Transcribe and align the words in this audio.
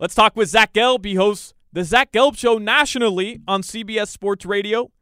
Let's 0.00 0.14
talk 0.14 0.36
with 0.36 0.48
Zach 0.48 0.72
Gelb. 0.72 1.04
He 1.04 1.16
hosts 1.16 1.54
the 1.72 1.82
Zach 1.82 2.12
Gelb 2.12 2.38
Show 2.38 2.58
nationally 2.58 3.40
on 3.48 3.62
CBS 3.62 4.06
Sports 4.06 4.46
Radio. 4.46 4.92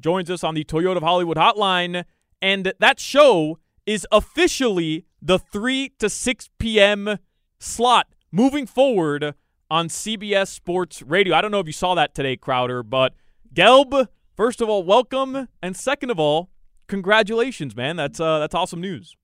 Joins 0.00 0.28
us 0.28 0.42
on 0.42 0.54
the 0.54 0.64
Toyota 0.64 0.96
of 0.96 1.04
Hollywood 1.04 1.36
hotline. 1.36 2.04
And 2.42 2.72
that 2.80 2.98
show 2.98 3.60
is 3.86 4.08
officially 4.10 5.06
the 5.22 5.38
3 5.38 5.92
to 6.00 6.10
6 6.10 6.50
p.m. 6.58 7.18
slot 7.60 8.08
moving 8.32 8.66
forward 8.66 9.34
on 9.70 9.86
CBS 9.86 10.48
Sports 10.48 11.00
Radio. 11.00 11.36
I 11.36 11.40
don't 11.40 11.52
know 11.52 11.60
if 11.60 11.68
you 11.68 11.72
saw 11.72 11.94
that 11.94 12.12
today, 12.12 12.36
Crowder, 12.36 12.82
but 12.82 13.14
Gelb, 13.54 14.08
first 14.36 14.60
of 14.60 14.68
all, 14.68 14.82
welcome. 14.82 15.46
And 15.62 15.76
second 15.76 16.10
of 16.10 16.18
all, 16.18 16.50
congratulations, 16.88 17.76
man. 17.76 17.94
That's 17.94 18.18
uh, 18.18 18.40
that's 18.40 18.54
awesome 18.56 18.80
news. 18.80 19.14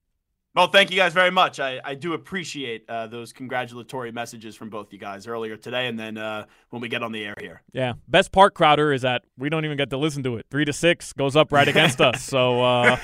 Well, 0.55 0.69
thank 0.69 0.93
you 0.93 0.97
guys 0.97 1.13
very 1.13 1.33
much. 1.33 1.59
I, 1.59 1.81
I 1.85 1.97
do 1.97 2.13
appreciate 2.13 2.89
uh, 2.89 3.09
those 3.09 3.33
congratulatory 3.33 4.13
messages 4.13 4.55
from 4.55 4.71
both 4.71 4.93
you 4.93 5.01
guys 5.01 5.27
earlier 5.27 5.57
today 5.57 5.89
and 5.89 5.99
then 5.99 6.17
uh, 6.17 6.45
when 6.71 6.81
we 6.81 6.89
get 6.89 7.03
on 7.03 7.11
the 7.11 7.25
air 7.25 7.35
here. 7.41 7.63
Yeah. 7.73 7.95
Best 8.07 8.31
part, 8.31 8.55
Crowder, 8.55 8.93
is 8.93 9.03
that 9.03 9.25
we 9.37 9.49
don't 9.49 9.65
even 9.65 9.77
get 9.77 9.91
to 9.91 9.97
listen 9.97 10.23
to 10.23 10.37
it. 10.37 10.47
Three 10.53 10.65
to 10.65 10.73
six 10.73 11.13
goes 11.13 11.35
up 11.35 11.51
right 11.51 11.67
against 11.67 12.01
us. 12.01 12.23
So 12.23 12.63
uh, 12.63 12.97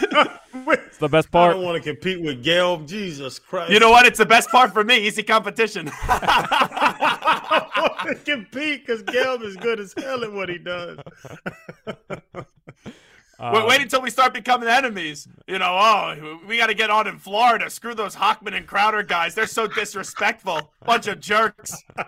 it's 0.55 0.99
the 0.99 1.09
best 1.09 1.33
part. 1.33 1.51
I 1.51 1.55
don't 1.55 1.65
want 1.65 1.83
to 1.83 1.93
compete 1.93 2.23
with 2.23 2.45
Gelb. 2.45 2.87
Jesus 2.87 3.41
Christ. 3.41 3.73
You 3.73 3.81
know 3.81 3.91
what? 3.91 4.07
It's 4.07 4.19
the 4.19 4.27
best 4.27 4.49
part 4.51 4.73
for 4.73 4.85
me. 4.85 4.99
Easy 4.99 5.25
competition. 5.25 5.91
I 6.03 7.91
want 8.05 8.17
to 8.17 8.33
compete 8.33 8.87
because 8.87 9.03
Gelb 9.03 9.43
is 9.43 9.57
good 9.57 9.81
as 9.81 9.93
hell 9.97 10.23
at 10.23 10.33
what 10.33 10.49
he 10.49 10.59
does. 10.59 11.01
Wait, 13.41 13.67
wait 13.67 13.81
until 13.81 14.03
we 14.03 14.11
start 14.11 14.35
becoming 14.35 14.69
enemies. 14.69 15.27
You 15.47 15.59
know, 15.59 15.77
oh, 15.79 16.41
we 16.47 16.59
got 16.59 16.67
to 16.67 16.75
get 16.75 16.91
on 16.91 17.07
in 17.07 17.19
Florida. 17.19 17.71
Screw 17.71 17.95
those 17.95 18.15
Hochman 18.17 18.55
and 18.55 18.67
Crowder 18.67 19.03
guys. 19.03 19.35
They're 19.35 19.47
so 19.47 19.67
disrespectful. 19.67 20.73
Bunch 20.85 21.07
of 21.07 21.21
jerks. 21.21 21.75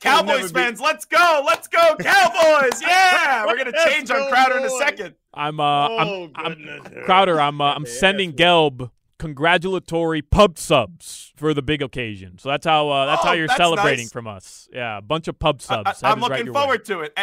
Cowboys 0.00 0.50
fans, 0.50 0.80
be- 0.80 0.84
let's 0.86 1.04
go. 1.04 1.42
Let's 1.46 1.68
go, 1.68 1.96
Cowboys. 2.00 2.80
Yeah. 2.82 3.44
We're 3.44 3.54
going 3.56 3.66
to 3.66 3.72
Let's 3.72 3.84
change 3.92 4.10
on 4.10 4.16
go, 4.18 4.28
Crowder 4.30 4.58
in 4.58 4.64
a 4.64 4.70
second. 4.70 5.14
I'm 5.34 5.60
uh, 5.60 5.88
Oh, 5.90 6.30
I'm, 6.34 6.56
I'm. 6.84 7.02
Crowder. 7.04 7.38
I'm 7.40 7.60
uh, 7.60 7.74
I'm 7.74 7.84
Yeah, 7.84 7.92
sending 7.92 8.32
Gelb 8.32 8.90
congratulatory 9.18 10.22
pub 10.22 10.56
subs 10.58 11.32
for 11.36 11.52
the 11.52 11.60
big 11.60 11.82
occasion. 11.82 12.38
So 12.38 12.48
that's 12.48 12.64
how 12.66 12.88
uh, 12.88 13.06
that's 13.06 13.22
how 13.22 13.30
Oh, 13.30 13.34
you're 13.34 13.46
that's 13.46 13.58
celebrating 13.58 14.06
nice. 14.06 14.12
from 14.12 14.26
us. 14.26 14.68
Yeah, 14.72 14.96
a 14.98 15.02
bunch 15.02 15.28
of 15.28 15.38
pub 15.38 15.60
subs. 15.60 16.02
I, 16.02 16.08
That 16.08 16.12
am 16.12 16.18
is 16.22 16.28
right 16.30 16.38
looking 16.38 16.52
way. 16.54 16.60
forward 16.60 16.84
to 16.86 17.00
it. 17.00 17.18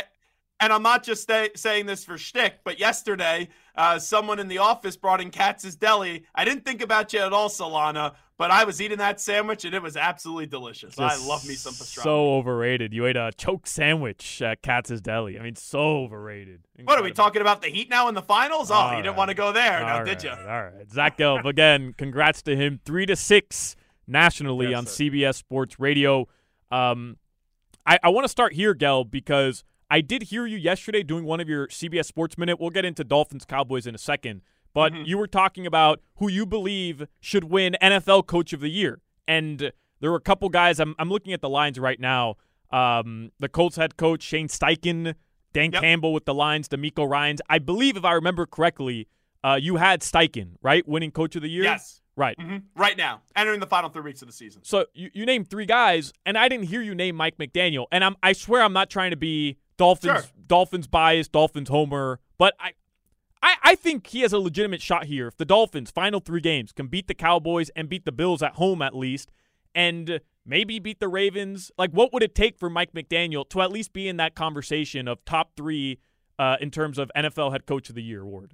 And 0.59 0.73
I'm 0.73 0.81
not 0.81 1.03
just 1.03 1.21
stay, 1.21 1.49
saying 1.55 1.85
this 1.85 2.03
for 2.03 2.17
shtick, 2.17 2.61
but 2.63 2.79
yesterday, 2.79 3.49
uh, 3.75 3.99
someone 3.99 4.39
in 4.39 4.47
the 4.47 4.57
office 4.57 4.97
brought 4.97 5.21
in 5.21 5.29
Katz's 5.29 5.75
Deli. 5.75 6.23
I 6.33 6.45
didn't 6.45 6.65
think 6.65 6.81
about 6.81 7.13
you 7.13 7.19
at 7.19 7.31
all, 7.31 7.47
Solana, 7.47 8.15
but 8.39 8.49
I 8.49 8.63
was 8.63 8.81
eating 8.81 8.97
that 8.97 9.21
sandwich 9.21 9.65
and 9.65 9.75
it 9.75 9.83
was 9.83 9.95
absolutely 9.95 10.47
delicious. 10.47 10.97
I 10.97 11.15
love 11.27 11.47
me 11.47 11.53
some 11.53 11.73
pastrami. 11.75 12.03
So 12.03 12.33
overrated. 12.35 12.91
You 12.91 13.05
ate 13.05 13.17
a 13.17 13.31
choke 13.37 13.67
sandwich 13.67 14.41
at 14.41 14.63
Katz's 14.63 14.99
Deli. 14.99 15.39
I 15.39 15.43
mean, 15.43 15.55
so 15.55 15.79
overrated. 15.79 16.61
what 16.85 16.97
are 16.97 17.03
we 17.03 17.11
talking 17.11 17.41
about? 17.41 17.61
The 17.61 17.69
Heat 17.69 17.91
now 17.91 18.07
in 18.09 18.15
the 18.15 18.23
finals? 18.23 18.71
Oh, 18.71 18.75
All 18.75 18.97
you 18.97 19.03
didn't 19.03 19.15
want 19.15 19.29
to 19.29 19.35
go 19.35 19.51
there, 19.51 19.79
now 19.81 19.99
All 19.99 20.05
did 20.05 20.23
you? 20.23 20.31
All 20.31 20.37
right. 20.63 20.91
Zach 20.91 21.19
Gelb, 21.19 21.45
again, 21.45 21.93
congrats 21.97 22.41
to 22.43 22.55
him. 22.55 22.79
Three 22.83 23.05
to 23.05 23.15
six 23.15 23.75
nationally 24.07 24.69
Yes, 24.69 24.77
on 24.77 24.85
sir. 24.87 25.03
CBS 25.03 25.35
Sports 25.35 25.79
Radio. 25.79 26.27
Um, 26.71 27.17
I, 27.85 27.99
I 28.03 28.09
want 28.09 28.25
to 28.25 28.29
start 28.29 28.53
here, 28.53 28.73
Gelb, 28.73 29.11
because 29.11 29.63
I 29.89 30.01
did 30.01 30.23
hear 30.23 30.45
you 30.45 30.57
yesterday 30.57 31.03
doing 31.03 31.23
one 31.25 31.39
of 31.39 31.47
your 31.47 31.67
CBS 31.67 32.05
Sports 32.05 32.37
Minute. 32.37 32.59
We'll 32.59 32.69
get 32.71 32.85
into 32.85 33.03
Dolphins 33.03 33.45
Cowboys 33.45 33.87
in 33.87 33.95
a 33.95 33.97
second. 33.99 34.41
But 34.73 34.93
Mm-hmm. 34.93 35.03
you 35.05 35.17
were 35.17 35.27
talking 35.27 35.65
about 35.65 36.01
who 36.17 36.29
you 36.29 36.45
believe 36.45 37.07
should 37.19 37.45
win 37.45 37.75
NFL 37.81 38.27
Coach 38.27 38.53
of 38.53 38.59
the 38.59 38.69
Year. 38.69 39.01
And 39.27 39.71
there 40.01 40.11
were 40.11 40.17
a 40.17 40.21
couple 40.21 40.49
guys. 40.49 40.79
I'm, 40.79 40.93
I'm 40.99 41.09
looking 41.09 41.33
at 41.33 41.41
the 41.41 41.49
lines 41.49 41.79
right 41.79 41.99
now. 41.99 42.35
Um, 42.69 43.31
the 43.39 43.49
Colts 43.49 43.77
head 43.77 43.97
coach, 43.97 44.21
Shane 44.23 44.47
Steichen, 44.49 45.15
Dan 45.53 45.71
Yep. 45.71 45.81
Campbell 45.81 46.13
with 46.13 46.25
the 46.25 46.33
lines, 46.33 46.67
DeMeco 46.67 47.09
Ryans. 47.09 47.41
I 47.49 47.59
believe, 47.59 47.95
if 47.97 48.03
I 48.05 48.11
remember 48.13 48.45
correctly, 48.45 49.07
uh, 49.43 49.57
you 49.59 49.77
had 49.77 50.01
Steichen, 50.01 50.51
right? 50.61 50.85
Winning 50.87 51.11
Coach 51.11 51.35
of 51.37 51.41
the 51.41 51.49
Year? 51.49 51.63
Yes. 51.63 52.01
Right. 52.15 52.35
hmm 52.39 52.57
Right 52.75 52.97
now, 52.97 53.21
entering 53.35 53.59
the 53.59 53.67
final 53.67 53.89
three 53.89 54.01
weeks 54.01 54.21
of 54.21 54.27
the 54.27 54.33
season. 54.33 54.63
So 54.65 54.85
you, 54.93 55.09
you 55.13 55.25
named 55.25 55.49
three 55.49 55.65
guys, 55.65 56.11
and 56.25 56.37
I 56.37 56.49
didn't 56.49 56.65
hear 56.65 56.81
you 56.81 56.93
name 56.93 57.15
Mike 57.15 57.37
McDaniel. 57.37 57.85
And 57.91 58.03
I'm 58.03 58.15
I 58.21 58.33
swear 58.33 58.61
I'm 58.63 58.73
not 58.73 58.89
trying 58.89 59.11
to 59.11 59.17
be 59.17 59.57
Dolphins 59.77 60.21
Sure. 60.21 60.31
Dolphins 60.47 60.87
bias, 60.87 61.27
Dolphins 61.27 61.69
homer, 61.69 62.19
but 62.37 62.53
I, 62.59 62.73
I 63.41 63.55
I 63.63 63.75
think 63.75 64.07
he 64.07 64.21
has 64.21 64.33
a 64.33 64.39
legitimate 64.39 64.81
shot 64.81 65.05
here. 65.05 65.27
If 65.27 65.37
the 65.37 65.45
Dolphins 65.45 65.91
final 65.91 66.19
three 66.19 66.41
games 66.41 66.71
can 66.71 66.87
beat 66.87 67.07
the 67.07 67.13
Cowboys 67.13 67.69
and 67.75 67.89
beat 67.89 68.05
the 68.05 68.11
Bills 68.11 68.41
at 68.41 68.53
home 68.53 68.81
at 68.81 68.95
least, 68.95 69.31
and 69.75 70.19
maybe 70.45 70.79
beat 70.79 70.99
the 70.99 71.07
Ravens, 71.07 71.71
like 71.77 71.91
what 71.91 72.11
would 72.13 72.23
it 72.23 72.33
take 72.33 72.57
for 72.57 72.69
Mike 72.69 72.93
McDaniel 72.93 73.47
to 73.49 73.61
at 73.61 73.71
least 73.71 73.93
be 73.93 74.07
in 74.07 74.17
that 74.17 74.35
conversation 74.35 75.07
of 75.07 75.23
top 75.25 75.51
three 75.55 75.99
uh, 76.39 76.57
in 76.59 76.71
terms 76.71 76.97
of 76.97 77.11
NFL 77.15 77.51
Head 77.51 77.65
Coach 77.65 77.89
of 77.89 77.95
the 77.95 78.03
Year 78.03 78.21
award? 78.21 78.53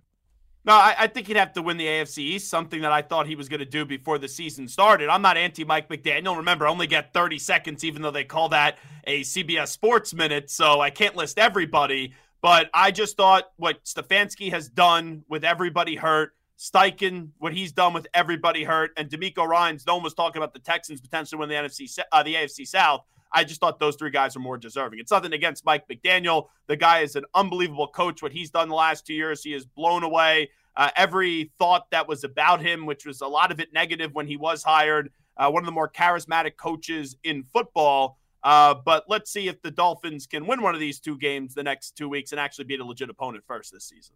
No, 0.66 0.74
I, 0.74 0.96
I 0.97 1.07
think 1.07 1.28
he'd 1.28 1.35
have 1.35 1.53
to 1.53 1.62
win 1.62 1.75
the 1.75 1.85
AFC 1.85 2.19
East, 2.19 2.50
something 2.50 2.81
that 2.81 2.91
I 2.91 3.01
thought 3.01 3.28
he 3.28 3.35
was 3.35 3.50
going 3.50 3.59
to 3.59 3.66
do 3.66 3.85
before 3.85 4.18
the 4.18 4.29
season 4.29 4.68
started. 4.68 5.09
I'm 5.09 5.22
not 5.22 5.35
anti 5.35 5.66
Mike 5.66 5.90
McDaniel. 5.90 6.38
Remember, 6.38 6.66
I 6.66 6.69
only 6.69 6.88
get 6.88 7.13
30 7.13 7.38
seconds, 7.40 7.84
even 7.84 8.01
though 8.01 8.12
they 8.12 8.24
call 8.24 8.50
that 8.50 8.78
a 9.06 9.22
CBS 9.22 9.69
Sports 9.69 10.13
Minute, 10.13 10.50
so 10.50 10.79
I 10.79 10.90
can't 10.90 11.16
list 11.16 11.38
everybody. 11.38 12.13
But 12.41 12.69
I 12.74 12.91
just 12.91 13.18
thought 13.18 13.51
what 13.57 13.84
Stefanski 13.84 14.51
has 14.51 14.69
done 14.69 15.24
with 15.28 15.44
everybody 15.44 15.96
hurt, 15.96 16.34
Steichen, 16.57 17.30
what 17.40 17.53
he's 17.53 17.74
done 17.74 17.94
with 17.94 18.07
everybody 18.13 18.63
hurt, 18.63 18.91
and 18.95 19.09
DeMeco 19.09 19.45
Ryans, 19.45 19.85
no 19.85 19.95
one 19.95 20.03
was 20.03 20.13
talking 20.13 20.41
about 20.41 20.53
the 20.53 20.59
Texans 20.59 21.01
potentially 21.01 21.40
winning 21.40 21.62
the 21.62 21.68
NFC, 21.68 22.00
uh, 22.12 22.24
the 22.24 22.35
AFC 22.35 22.66
South. 22.66 23.03
I 23.34 23.44
just 23.44 23.60
thought 23.60 23.80
those 23.80 23.96
three 23.96 24.12
guys 24.12 24.36
are 24.36 24.40
more 24.40 24.58
deserving. 24.58 25.00
It's 25.00 25.12
nothing 25.12 25.34
against 25.34 25.66
Mike 25.66 25.88
McDaniel. 25.88 26.50
The 26.68 26.76
guy 26.76 27.00
is 27.00 27.16
an 27.16 27.26
unbelievable 27.34 27.88
coach. 27.88 28.22
What 28.22 28.32
he's 28.32 28.52
done 28.52 28.70
the 28.70 28.76
last 28.76 29.08
two 29.08 29.14
years, 29.14 29.44
he 29.44 29.52
has 29.54 29.66
blown 29.66 30.04
away 30.04 30.52
uh, 30.76 30.90
every 30.96 31.52
thought 31.58 31.90
that 31.92 32.08
was 32.08 32.24
about 32.24 32.62
him, 32.62 32.86
which 32.86 33.06
was 33.06 33.22
a 33.22 33.28
lot 33.28 33.52
of 33.52 33.60
it 33.60 33.74
negative 33.74 34.14
when 34.14 34.28
he 34.28 34.38
was 34.38 34.64
hired. 34.64 35.12
Uh, 35.36 35.50
one 35.50 35.64
of 35.64 35.66
the 35.66 35.72
more 35.72 35.90
charismatic 35.90 36.58
coaches 36.58 37.16
in 37.24 37.44
football. 37.52 38.19
Uh, 38.44 38.75
but 38.86 39.06
let's 39.07 39.31
see 39.31 39.48
if 39.48 39.62
the 39.62 39.72
Dolphins 39.72 40.28
can 40.28 40.46
win 40.46 40.62
one 40.62 40.75
of 40.75 40.80
these 40.80 41.00
two 41.00 41.18
games 41.18 41.54
the 41.56 41.63
next 41.63 41.96
two 41.98 42.10
weeks 42.10 42.31
and 42.31 42.40
actually 42.40 42.66
beat 42.66 42.80
a 42.80 42.86
legit 42.86 43.10
opponent 43.10 43.44
first 43.48 43.72
this 43.72 43.86
season. 43.86 44.16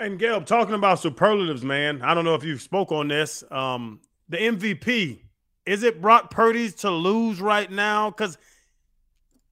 And 0.00 0.18
Gelb, 0.18 0.46
talking 0.46 0.74
about 0.74 1.00
superlatives, 1.00 1.62
man. 1.62 2.02
I 2.02 2.14
don't 2.14 2.24
know 2.24 2.34
if 2.34 2.44
you 2.44 2.56
spoke 2.56 2.92
on 2.92 3.08
this. 3.08 3.44
Um, 3.50 4.00
the 4.28 4.38
MVP 4.38 5.20
is 5.68 5.82
it 5.82 6.00
Brock 6.00 6.30
Purdy's 6.30 6.74
to 6.76 6.90
lose 6.90 7.42
right 7.42 7.70
now? 7.70 8.08
Because 8.08 8.38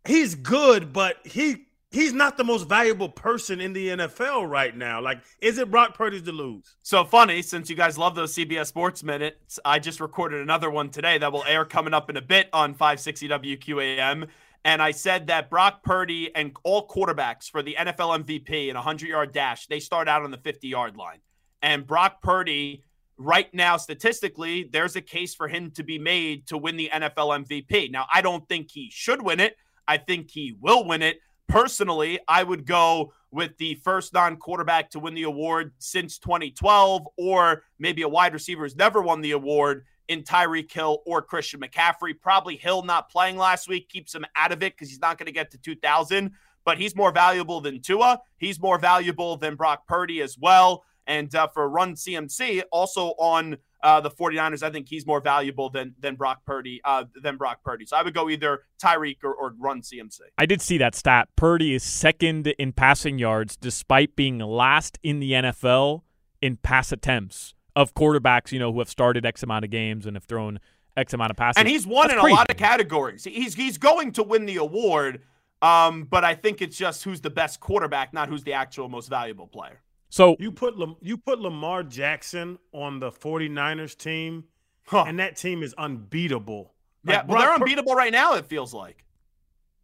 he's 0.07 0.35
good, 0.35 0.93
but 0.93 1.19
he 1.25 1.67
he's 1.91 2.13
not 2.13 2.37
the 2.37 2.45
most 2.45 2.69
valuable 2.69 3.09
person 3.09 3.61
in 3.61 3.73
the 3.73 3.89
NFL 3.89 4.49
right 4.49 4.77
now. 4.77 5.01
Like, 5.01 5.23
is 5.41 5.59
it 5.59 5.71
Brock 5.71 5.95
Purdy's 5.95 6.23
to 6.23 6.33
lose? 6.33 6.77
So 6.83 7.05
funny, 7.05 7.43
since 7.43 7.71
you 7.71 7.77
guys 7.77 7.97
love 7.97 8.15
those 8.15 8.35
CBS 8.35 8.67
Sports 8.67 9.03
Minutes, 9.03 9.59
I 9.65 9.79
just 9.79 10.01
recorded 10.01 10.41
another 10.41 10.71
one 10.71 10.91
today 10.91 11.19
that 11.19 11.33
will 11.33 11.45
air 11.45 11.65
coming 11.65 11.95
up 11.95 12.11
in 12.11 12.17
a 12.17 12.23
bit 12.23 12.49
on 12.53 12.75
560 12.75 13.29
WQAM. 13.29 14.29
And 14.65 14.83
I 14.83 14.91
said 14.91 15.29
that 15.29 15.49
Brock 15.49 15.85
Purdy 15.85 16.35
and 16.35 16.57
all 16.65 16.89
quarterbacks 16.89 17.49
for 17.49 17.63
the 17.63 17.77
NFL 17.79 18.25
MVP 18.25 18.69
in 18.69 18.75
a 18.77 18.81
100 18.81 19.09
yard 19.09 19.33
dash, 19.33 19.67
they 19.69 19.79
start 19.79 20.09
out 20.09 20.23
on 20.23 20.33
the 20.33 20.39
50 20.39 20.67
yard 20.69 20.97
line. 20.97 21.21
And 21.63 21.87
Brock 21.87 22.21
Purdy 22.21 22.83
right 23.17 23.53
now, 23.55 23.77
statistically, 23.77 24.69
there's 24.71 24.97
a 24.97 25.01
case 25.01 25.35
for 25.35 25.49
him 25.49 25.71
to 25.73 25.83
be 25.83 25.99
made 25.99 26.49
to 26.49 26.59
win 26.59 26.77
the 26.77 26.91
NFL 26.93 27.47
MVP. 27.47 27.91
Now, 27.91 28.07
I 28.13 28.21
don't 28.21 28.47
think 28.49 28.71
he 28.71 28.91
should 28.93 29.23
win 29.23 29.41
it. 29.41 29.57
I 29.89 29.99
think 29.99 30.31
he 30.31 30.57
will 30.61 30.85
win 30.85 31.03
it. 31.03 31.19
Personally, 31.49 32.19
I 32.27 32.43
would 32.43 32.67
go 32.67 33.13
with 33.31 33.57
the 33.59 33.75
first 33.77 34.13
non 34.13 34.37
quarterback 34.37 34.91
to 34.91 34.99
win 34.99 35.15
the 35.15 35.25
award 35.25 35.73
since 35.79 36.19
2012, 36.19 37.07
or 37.17 37.63
maybe 37.79 38.03
a 38.03 38.09
wide 38.09 38.33
receiver 38.33 38.63
who's 38.63 38.77
never 38.77 39.01
won 39.01 39.21
the 39.21 39.33
award 39.33 39.85
in 40.09 40.23
Tyreek 40.23 40.73
Hill 40.73 41.03
or 41.07 41.23
Christian 41.23 41.61
McCaffrey. 41.61 42.15
Probably 42.21 42.57
Hill 42.57 42.83
not 42.83 43.11
playing 43.11 43.37
last 43.37 43.69
week 43.69 43.89
keeps 43.89 44.15
him 44.15 44.25
out 44.37 44.53
of 44.53 44.63
it 44.63 44.75
because 44.75 44.89
he's 44.89 45.01
not 45.01 45.19
going 45.19 45.27
to 45.27 45.33
get 45.33 45.51
to 45.53 45.59
2,000, 45.59 46.33
but 46.65 46.79
he's 46.79 46.97
more 46.97 47.13
valuable 47.13 47.61
than 47.61 47.81
Tua. 47.81 48.21
He's 48.39 48.61
more 48.61 48.79
valuable 48.79 49.37
than 49.37 49.55
Brock 49.55 49.87
Purdy 49.87 50.23
as 50.23 50.37
well. 50.39 50.85
And 51.07 51.33
uh, 51.35 51.47
for 51.49 51.69
Run 51.69 51.95
CMC, 51.95 52.63
also 52.73 53.11
on 53.19 53.59
uh, 53.83 54.01
the 54.01 54.11
49ers, 54.11 54.63
I 54.63 54.71
think 54.71 54.89
he's 54.89 55.07
more 55.07 55.21
valuable 55.21 55.71
than 55.71 55.95
than 55.99 56.17
Brock 56.17 56.45
Purdy 56.47 56.81
uh, 56.85 57.05
than 57.23 57.37
Brock 57.37 57.63
Purdy. 57.65 57.87
So 57.87 57.97
I 57.97 58.03
would 58.03 58.15
go 58.15 58.29
either 58.29 58.63
Tyreek 58.83 59.19
or, 59.23 59.35
or 59.35 59.55
Run 59.59 59.83
CMC. 59.83 60.21
I 60.39 60.47
did 60.47 60.61
see 60.63 60.79
that 60.79 60.95
stat. 60.95 61.29
Purdy 61.37 61.75
is 61.75 61.83
second 61.83 62.49
in 62.59 62.73
passing 62.73 63.19
yards 63.19 63.57
despite 63.57 64.17
being 64.17 64.39
last 64.39 64.99
in 65.03 65.21
the 65.21 65.33
NFL 65.33 66.03
in 66.41 66.57
pass 66.57 66.93
attempts 66.93 67.55
of 67.75 67.95
quarterbacks, 67.95 68.53
you 68.53 68.59
know, 68.59 68.73
who 68.73 68.79
have 68.79 68.89
started 68.89 69.27
X 69.27 69.43
amount 69.43 69.65
of 69.65 69.71
games 69.71 70.07
and 70.07 70.17
have 70.17 70.25
thrown 70.25 70.59
X 70.97 71.13
amount 71.13 71.31
of 71.31 71.37
passes. 71.37 71.59
And 71.59 71.69
he's 71.69 71.87
won 71.87 72.09
That's 72.09 72.15
in 72.15 72.21
crazy. 72.21 72.33
a 72.33 72.37
lot 72.37 72.51
of 72.51 72.57
categories. 72.57 73.25
He's 73.25 73.55
he's 73.55 73.79
going 73.79 74.13
to 74.13 74.23
win 74.23 74.47
the 74.47 74.57
award. 74.57 75.23
Um, 75.63 76.05
but 76.05 76.25
I 76.25 76.35
think 76.35 76.61
it's 76.61 76.77
just 76.77 77.05
who's 77.05 77.21
the 77.21 77.31
best 77.31 77.61
quarterback, 77.61 78.13
not 78.13 78.29
who's 78.29 78.45
the 78.45 78.53
actual 78.53 78.89
most 78.89 79.09
valuable 79.09 79.47
player. 79.47 79.81
So 80.09 80.37
You 80.39 80.53
put 80.53 80.79
Lam- 80.79 80.97
you 81.01 81.17
put 81.17 81.39
Lamar 81.41 81.83
Jackson 81.83 82.59
on 82.73 83.01
the 83.01 83.11
49ers 83.11 83.97
team, 83.97 84.45
Huh. 84.87 85.05
and 85.07 85.19
that 85.19 85.37
team 85.37 85.63
is 85.63 85.75
unbeatable. 85.75 86.73
yeah, 87.05 87.17
Like 87.19 87.29
well, 87.29 87.39
they're 87.39 87.47
Brock 87.49 87.59
Pur- 87.59 87.65
unbeatable 87.65 87.95
right 87.95 88.13
now. 88.13 88.35
It 88.35 88.47
feels 88.47 88.73
like. 88.73 89.05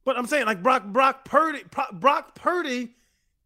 But 0.04 0.16
I'm 0.18 0.26
saying 0.26 0.46
like 0.46 0.62
Brock 0.62 0.84
Brock 0.86 1.24
Purdy 1.24 1.62
Brock 1.92 2.34
Purdy 2.34 2.94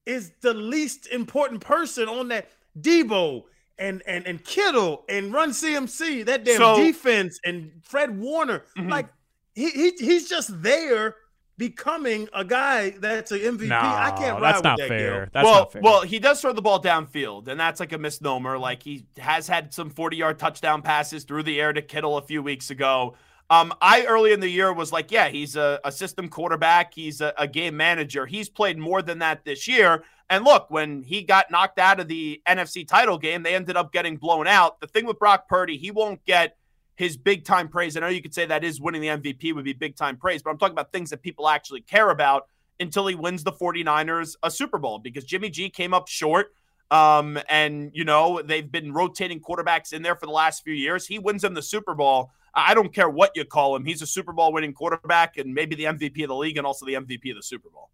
is 0.07 0.33
the 0.41 0.55
least 0.55 1.07
important 1.09 1.61
person 1.61 2.09
on 2.09 2.29
that 2.29 2.49
Deebo 2.81 3.45
and 3.79 4.03
and 4.07 4.27
and 4.27 4.43
Kittle 4.45 5.05
and 5.09 5.33
Run 5.33 5.51
CMC 5.51 6.25
that 6.27 6.45
damn 6.45 6.59
So- 6.59 6.77
defense 6.77 7.39
and 7.45 7.73
Fred 7.83 8.19
Warner 8.19 8.65
Mhm. 8.79 8.91
like 8.91 9.09
he, 9.55 9.71
he 9.71 9.91
he's 9.99 10.29
just 10.29 10.63
there 10.63 11.17
becoming 11.59 12.29
a 12.35 12.45
guy 12.45 12.91
that's 12.91 13.33
an 13.33 13.39
MVP. 13.39 13.69
no, 13.69 13.79
I 13.79 14.13
can't 14.17 14.41
ride 14.41 14.43
that's 14.43 14.59
with 14.59 14.65
not 14.65 14.79
that 14.79 14.89
fair. 14.89 15.27
Gelb. 15.27 15.33
That's 15.33 15.45
well, 15.45 15.55
not 15.55 15.73
fair. 15.73 15.83
well, 15.83 16.03
he 16.03 16.19
does 16.19 16.41
throw 16.41 16.53
the 16.53 16.63
ball 16.63 16.83
downfield, 16.83 17.49
and 17.49 17.59
that's 17.59 17.81
like 17.81 17.93
a 17.93 17.99
misnomer. 17.99 18.59
Like 18.59 18.83
he 18.83 19.07
has 19.19 19.49
had 19.49 19.73
some 19.73 19.91
40 19.91 20.17
yard 20.17 20.39
touchdown 20.39 20.83
passes 20.83 21.25
through 21.25 21.45
the 21.45 21.61
air 21.61 21.73
to 21.73 21.83
Kittle 21.83 22.19
a 22.19 22.23
few 22.23 22.43
weeks 22.43 22.71
ago. 22.71 23.15
Um, 23.49 23.73
I 23.81 24.05
early 24.07 24.33
in 24.33 24.41
the 24.41 24.49
year 24.49 24.73
was 24.73 24.93
like, 24.93 25.13
yeah, 25.13 25.29
he's 25.29 25.55
a, 25.57 25.81
a 25.85 25.93
system 25.93 26.29
quarterback. 26.29 26.93
He's 26.93 27.21
a, 27.21 27.33
a 27.39 27.47
game 27.47 27.77
manager. 27.77 28.27
He's 28.27 28.49
played 28.49 28.77
more 28.77 29.03
than 29.03 29.21
that 29.21 29.45
this 29.45 29.69
year. 29.69 30.03
And 30.29 30.45
look, 30.45 30.69
when 30.71 31.03
he 31.03 31.23
got 31.23 31.51
knocked 31.53 31.79
out 31.79 32.01
of 32.01 32.09
the 32.09 32.43
NFC 32.49 32.87
title 32.87 33.19
game, 33.19 33.45
they 33.45 33.55
ended 33.55 33.77
up 33.77 33.93
getting 33.93 34.17
blown 34.17 34.49
out. 34.49 34.81
The 34.81 34.89
thing 34.89 35.07
with 35.07 35.21
Brock 35.21 35.49
Purdy, 35.49 35.77
he 35.77 35.93
won't 35.93 36.25
get 36.25 36.57
his 36.97 37.17
big 37.17 37.45
time 37.45 37.69
praise. 37.69 37.97
I 37.97 38.01
know 38.01 38.09
you 38.09 38.23
could 38.23 38.35
say 38.35 38.47
that 38.47 38.65
is 38.65 38.81
winning 38.81 39.03
the 39.03 39.09
MVP 39.09 39.55
would 39.55 39.65
be 39.65 39.73
big 39.73 39.97
time 39.97 40.17
praise, 40.17 40.43
but 40.43 40.51
I'm 40.51 40.59
talking 40.59 40.73
about 40.73 40.93
things 40.93 41.11
that 41.11 41.23
people 41.23 41.49
actually 41.49 41.83
care 41.83 42.11
about 42.11 42.49
until 42.81 43.07
he 43.07 43.15
wins 43.15 43.45
the 43.45 43.53
49ers 43.53 44.37
a 44.43 44.51
Super 44.51 44.79
Bowl 44.79 44.99
because 44.99 45.25
Jimmy 45.25 45.51
G 45.51 45.71
came 45.71 45.95
up 45.95 46.09
short. 46.09 46.53
Um, 46.91 47.39
and 47.49 47.91
you 47.95 48.05
know, 48.05 48.41
they've 48.43 48.71
been 48.71 48.93
rotating 48.93 49.41
quarterbacks 49.41 49.93
in 49.93 50.03
there 50.03 50.17
for 50.17 50.27
the 50.27 50.33
last 50.33 50.63
few 50.63 50.75
years. 50.75 51.07
He 51.07 51.19
wins 51.19 51.43
them 51.43 51.55
the 51.55 51.63
Super 51.63 51.95
Bowl. 51.95 52.31
I 52.55 52.75
don't 52.75 52.95
care 52.95 53.11
what 53.11 53.33
you 53.35 53.45
call 53.45 53.77
him. 53.77 53.85
He's 53.85 54.01
a 54.03 54.07
Super 54.07 54.33
Bowl 54.33 54.53
winning 54.53 54.73
quarterback 54.73 55.37
and 55.37 55.53
maybe 55.53 55.77
the 55.77 55.85
MVP 55.85 56.23
of 56.23 56.29
the 56.29 56.37
league 56.37 56.57
and 56.57 56.67
also 56.67 56.87
the 56.87 56.95
MVP 56.95 57.31
of 57.31 57.37
the 57.37 57.43
Super 57.43 57.69
Bowl. 57.69 57.91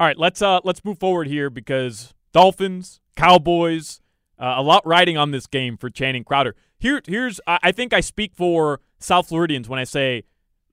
All 0.00 0.06
right, 0.06 0.18
let's 0.18 0.40
uh 0.40 0.60
let's 0.64 0.84
move 0.84 0.98
forward 0.98 1.26
here 1.26 1.50
because 1.50 2.14
Dolphins, 2.32 3.00
Cowboys, 3.16 4.00
uh, 4.38 4.54
a 4.56 4.62
lot 4.62 4.84
riding 4.86 5.16
on 5.16 5.30
this 5.30 5.46
game 5.46 5.76
for 5.76 5.90
Channing 5.90 6.24
Crowder. 6.24 6.56
Here, 6.84 7.00
here's 7.06 7.40
I 7.46 7.72
think 7.72 7.94
I 7.94 8.00
speak 8.00 8.34
for 8.34 8.78
South 8.98 9.28
Floridians 9.28 9.70
when 9.70 9.78
I 9.78 9.84
say 9.84 10.24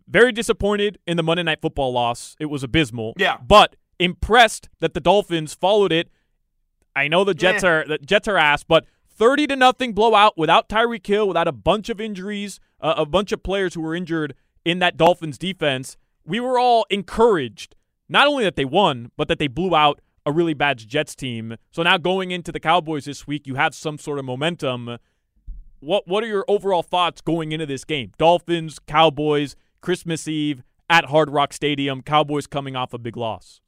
very 0.10 0.34
disappointed 0.34 1.00
in 1.08 1.16
the 1.16 1.24
Monday 1.24 1.44
Night 1.44 1.62
Football 1.62 1.94
loss. 1.94 2.36
It 2.38 2.48
was 2.48 2.64
abysmal. 2.64 3.14
Yeah. 3.16 3.38
but 3.48 3.78
impressed 3.98 4.68
that 4.82 4.94
the 4.94 5.00
Dolphins 5.00 5.54
followed 5.54 5.94
it. 5.94 6.10
I 6.98 7.08
know 7.08 7.24
the 7.24 7.34
Jets 7.34 7.64
Yeah. 7.64 7.70
are 7.70 7.88
the 7.88 7.98
Jets 7.98 8.28
are 8.28 8.36
ass, 8.36 8.62
but 8.66 8.86
thirty 9.08 9.48
to 9.48 9.56
nothing 9.56 9.94
blowout 9.94 10.38
without 10.38 10.68
Tyreek 10.68 11.08
Hill, 11.08 11.30
without 11.30 11.48
a 11.48 11.54
bunch 11.54 11.88
of 11.88 12.02
injuries, 12.02 12.60
uh, 12.82 12.96
a 12.98 13.06
bunch 13.06 13.32
of 13.32 13.42
players 13.42 13.76
who 13.76 13.82
were 13.82 13.96
injured 13.96 14.34
in 14.66 14.80
that 14.80 14.98
Dolphins 14.98 15.38
defense. 15.38 15.96
We 16.26 16.42
were 16.42 16.60
all 16.60 16.86
encouraged, 16.90 17.78
not 18.10 18.28
only 18.28 18.44
that 18.44 18.58
they 18.58 18.66
won, 18.66 19.12
but 19.16 19.30
that 19.30 19.40
they 19.40 19.48
blew 19.48 19.74
out 19.74 20.02
a 20.26 20.34
really 20.34 20.54
bad 20.54 20.78
Jets 20.80 21.16
team. 21.16 21.56
So 21.72 21.84
now 21.84 21.98
going 21.98 22.32
into 22.32 22.52
the 22.52 22.60
Cowboys 22.60 23.06
this 23.06 23.26
week, 23.26 23.48
you 23.48 23.56
have 23.56 23.74
some 23.74 23.98
sort 23.98 24.20
of 24.20 24.26
momentum. 24.26 24.98
What 25.82 26.08
what 26.08 26.24
are 26.24 26.28
your 26.28 26.46
overall 26.48 26.84
thoughts 26.84 27.22
going 27.22 27.52
into 27.52 27.66
this 27.66 27.84
game? 27.84 28.12
Dolphins, 28.18 28.80
Cowboys, 28.80 29.56
Christmas 29.82 30.28
Eve 30.28 30.64
at 30.90 31.06
Hard 31.06 31.32
Rock 31.32 31.54
Stadium. 31.54 32.04
Cowboys 32.04 32.46
coming 32.46 32.76
off 32.76 32.94
a 32.94 33.00
big 33.00 33.18
loss. 33.18 33.62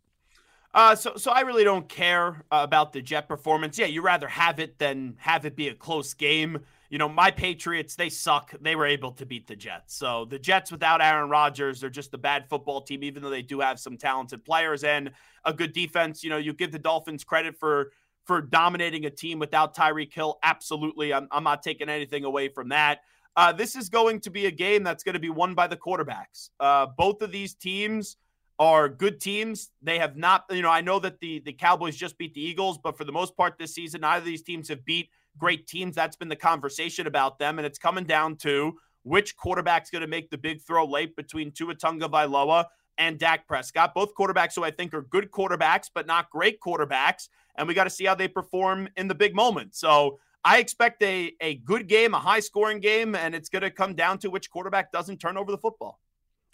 Uh, 0.76 0.96
so, 0.96 1.16
so 1.18 1.32
I 1.32 1.42
really 1.42 1.64
don't 1.64 1.88
care 1.88 2.44
uh, 2.52 2.62
about 2.64 2.94
the 2.94 3.02
Jet 3.02 3.28
performance. 3.28 3.78
Yeah, 3.78 3.86
you 3.86 4.02
rather 4.02 4.28
have 4.28 4.60
it 4.60 4.80
than 4.80 5.16
have 5.20 5.46
it 5.46 5.56
be 5.56 5.68
a 5.68 5.76
close 5.76 6.14
game. 6.14 6.60
You 6.90 6.98
know, 7.00 7.10
my 7.10 7.32
Patriots, 7.32 7.96
they 7.96 8.10
suck. 8.10 8.54
They 8.62 8.76
were 8.76 8.86
able 8.86 9.12
to 9.14 9.26
beat 9.26 9.48
the 9.48 9.56
Jets. 9.56 9.96
So 9.96 10.26
the 10.26 10.38
Jets 10.38 10.72
without 10.72 11.02
Aaron 11.02 11.30
Rodgers, 11.30 11.82
they're 11.82 11.90
just 11.90 12.14
a 12.14 12.18
bad 12.20 12.48
football 12.48 12.82
team, 12.82 13.04
even 13.04 13.24
though 13.24 13.32
they 13.32 13.42
do 13.42 13.60
have 13.60 13.80
some 13.80 13.98
talented 13.98 14.46
players 14.46 14.84
and 14.84 15.12
a 15.46 15.54
good 15.54 15.74
defense. 15.74 16.24
You 16.24 16.30
know, 16.30 16.38
you 16.38 16.54
give 16.54 16.72
the 16.72 16.80
Dolphins 16.80 17.24
credit 17.24 17.56
for 17.58 17.92
for 18.26 18.42
dominating 18.42 19.06
a 19.06 19.10
team 19.10 19.40
without 19.40 19.76
Tyreek 19.76 20.14
Hill. 20.14 20.40
Absolutely. 20.44 21.14
I'm, 21.14 21.28
I'm 21.32 21.44
not 21.44 21.62
taking 21.62 21.90
anything 21.90 22.24
away 22.24 22.48
from 22.48 22.70
that. 22.70 23.02
Uh, 23.36 23.52
this 23.52 23.76
is 23.76 23.90
going 23.90 24.20
to 24.22 24.30
be 24.30 24.46
a 24.46 24.52
game 24.52 24.84
that's 24.84 25.04
going 25.04 25.14
to 25.14 25.20
be 25.20 25.30
won 25.30 25.56
by 25.56 25.68
the 25.68 25.78
quarterbacks. 25.78 26.50
Uh, 26.60 26.86
both 26.98 27.22
of 27.22 27.32
these 27.32 27.56
teams 27.56 28.18
are 28.60 28.88
good 28.88 29.20
teams. 29.20 29.72
They 29.82 29.98
have 30.00 30.16
not, 30.16 30.46
you 30.52 30.62
know, 30.62 30.70
I 30.70 30.82
know 30.82 31.00
that 31.00 31.20
the 31.20 31.40
the 31.40 31.54
Cowboys 31.54 31.96
just 31.96 32.18
beat 32.18 32.34
the 32.36 32.42
Eagles, 32.42 32.78
but 32.78 32.98
for 32.98 33.04
the 33.04 33.12
most 33.12 33.36
part 33.36 33.58
this 33.58 33.74
season, 33.74 34.02
neither 34.02 34.20
of 34.20 34.26
these 34.26 34.44
teams 34.44 34.70
have 34.70 34.86
beat 34.86 35.10
great 35.38 35.68
teams. 35.68 35.96
That's 35.96 36.16
been 36.16 36.30
the 36.30 36.36
conversation 36.36 37.08
about 37.08 37.40
them, 37.40 37.58
and 37.58 37.66
it's 37.66 37.80
coming 37.80 38.04
down 38.06 38.36
to 38.38 38.74
which 39.02 39.36
quarterback's 39.36 39.90
going 39.90 40.04
to 40.04 40.08
make 40.08 40.30
the 40.30 40.38
big 40.38 40.62
throw 40.62 40.86
late 40.86 41.16
between 41.16 41.52
Tua 41.52 41.76
Tagovailoa 41.76 42.66
and 42.98 43.18
Dak 43.20 43.48
Prescott. 43.48 43.94
Both 43.94 44.16
quarterbacks 44.16 44.56
who 44.56 44.64
I 44.64 44.72
think 44.72 44.94
are 44.94 45.02
good 45.02 45.32
quarterbacks, 45.32 45.90
but 45.94 46.08
not 46.08 46.30
great 46.30 46.60
quarterbacks, 46.60 47.30
and 47.56 47.68
we 47.68 47.74
got 47.74 47.86
to 47.86 47.90
see 47.90 48.06
how 48.06 48.16
they 48.16 48.28
perform 48.28 48.90
in 48.98 49.08
the 49.08 49.16
big 49.16 49.36
moment. 49.36 49.76
So. 49.76 50.20
I 50.46 50.58
expect 50.58 51.02
a, 51.04 51.34
a 51.40 51.56
good 51.56 51.88
game, 51.88 52.14
a 52.14 52.20
high 52.20 52.42
scoring 52.42 52.82
game, 52.82 53.16
and 53.16 53.34
it's 53.34 53.48
going 53.48 53.62
to 53.62 53.72
come 53.72 53.94
down 53.94 54.18
to 54.18 54.30
which 54.30 54.50
quarterback 54.50 54.92
doesn't 54.92 55.20
turn 55.22 55.38
over 55.38 55.50
the 55.54 55.58
football. 55.58 56.02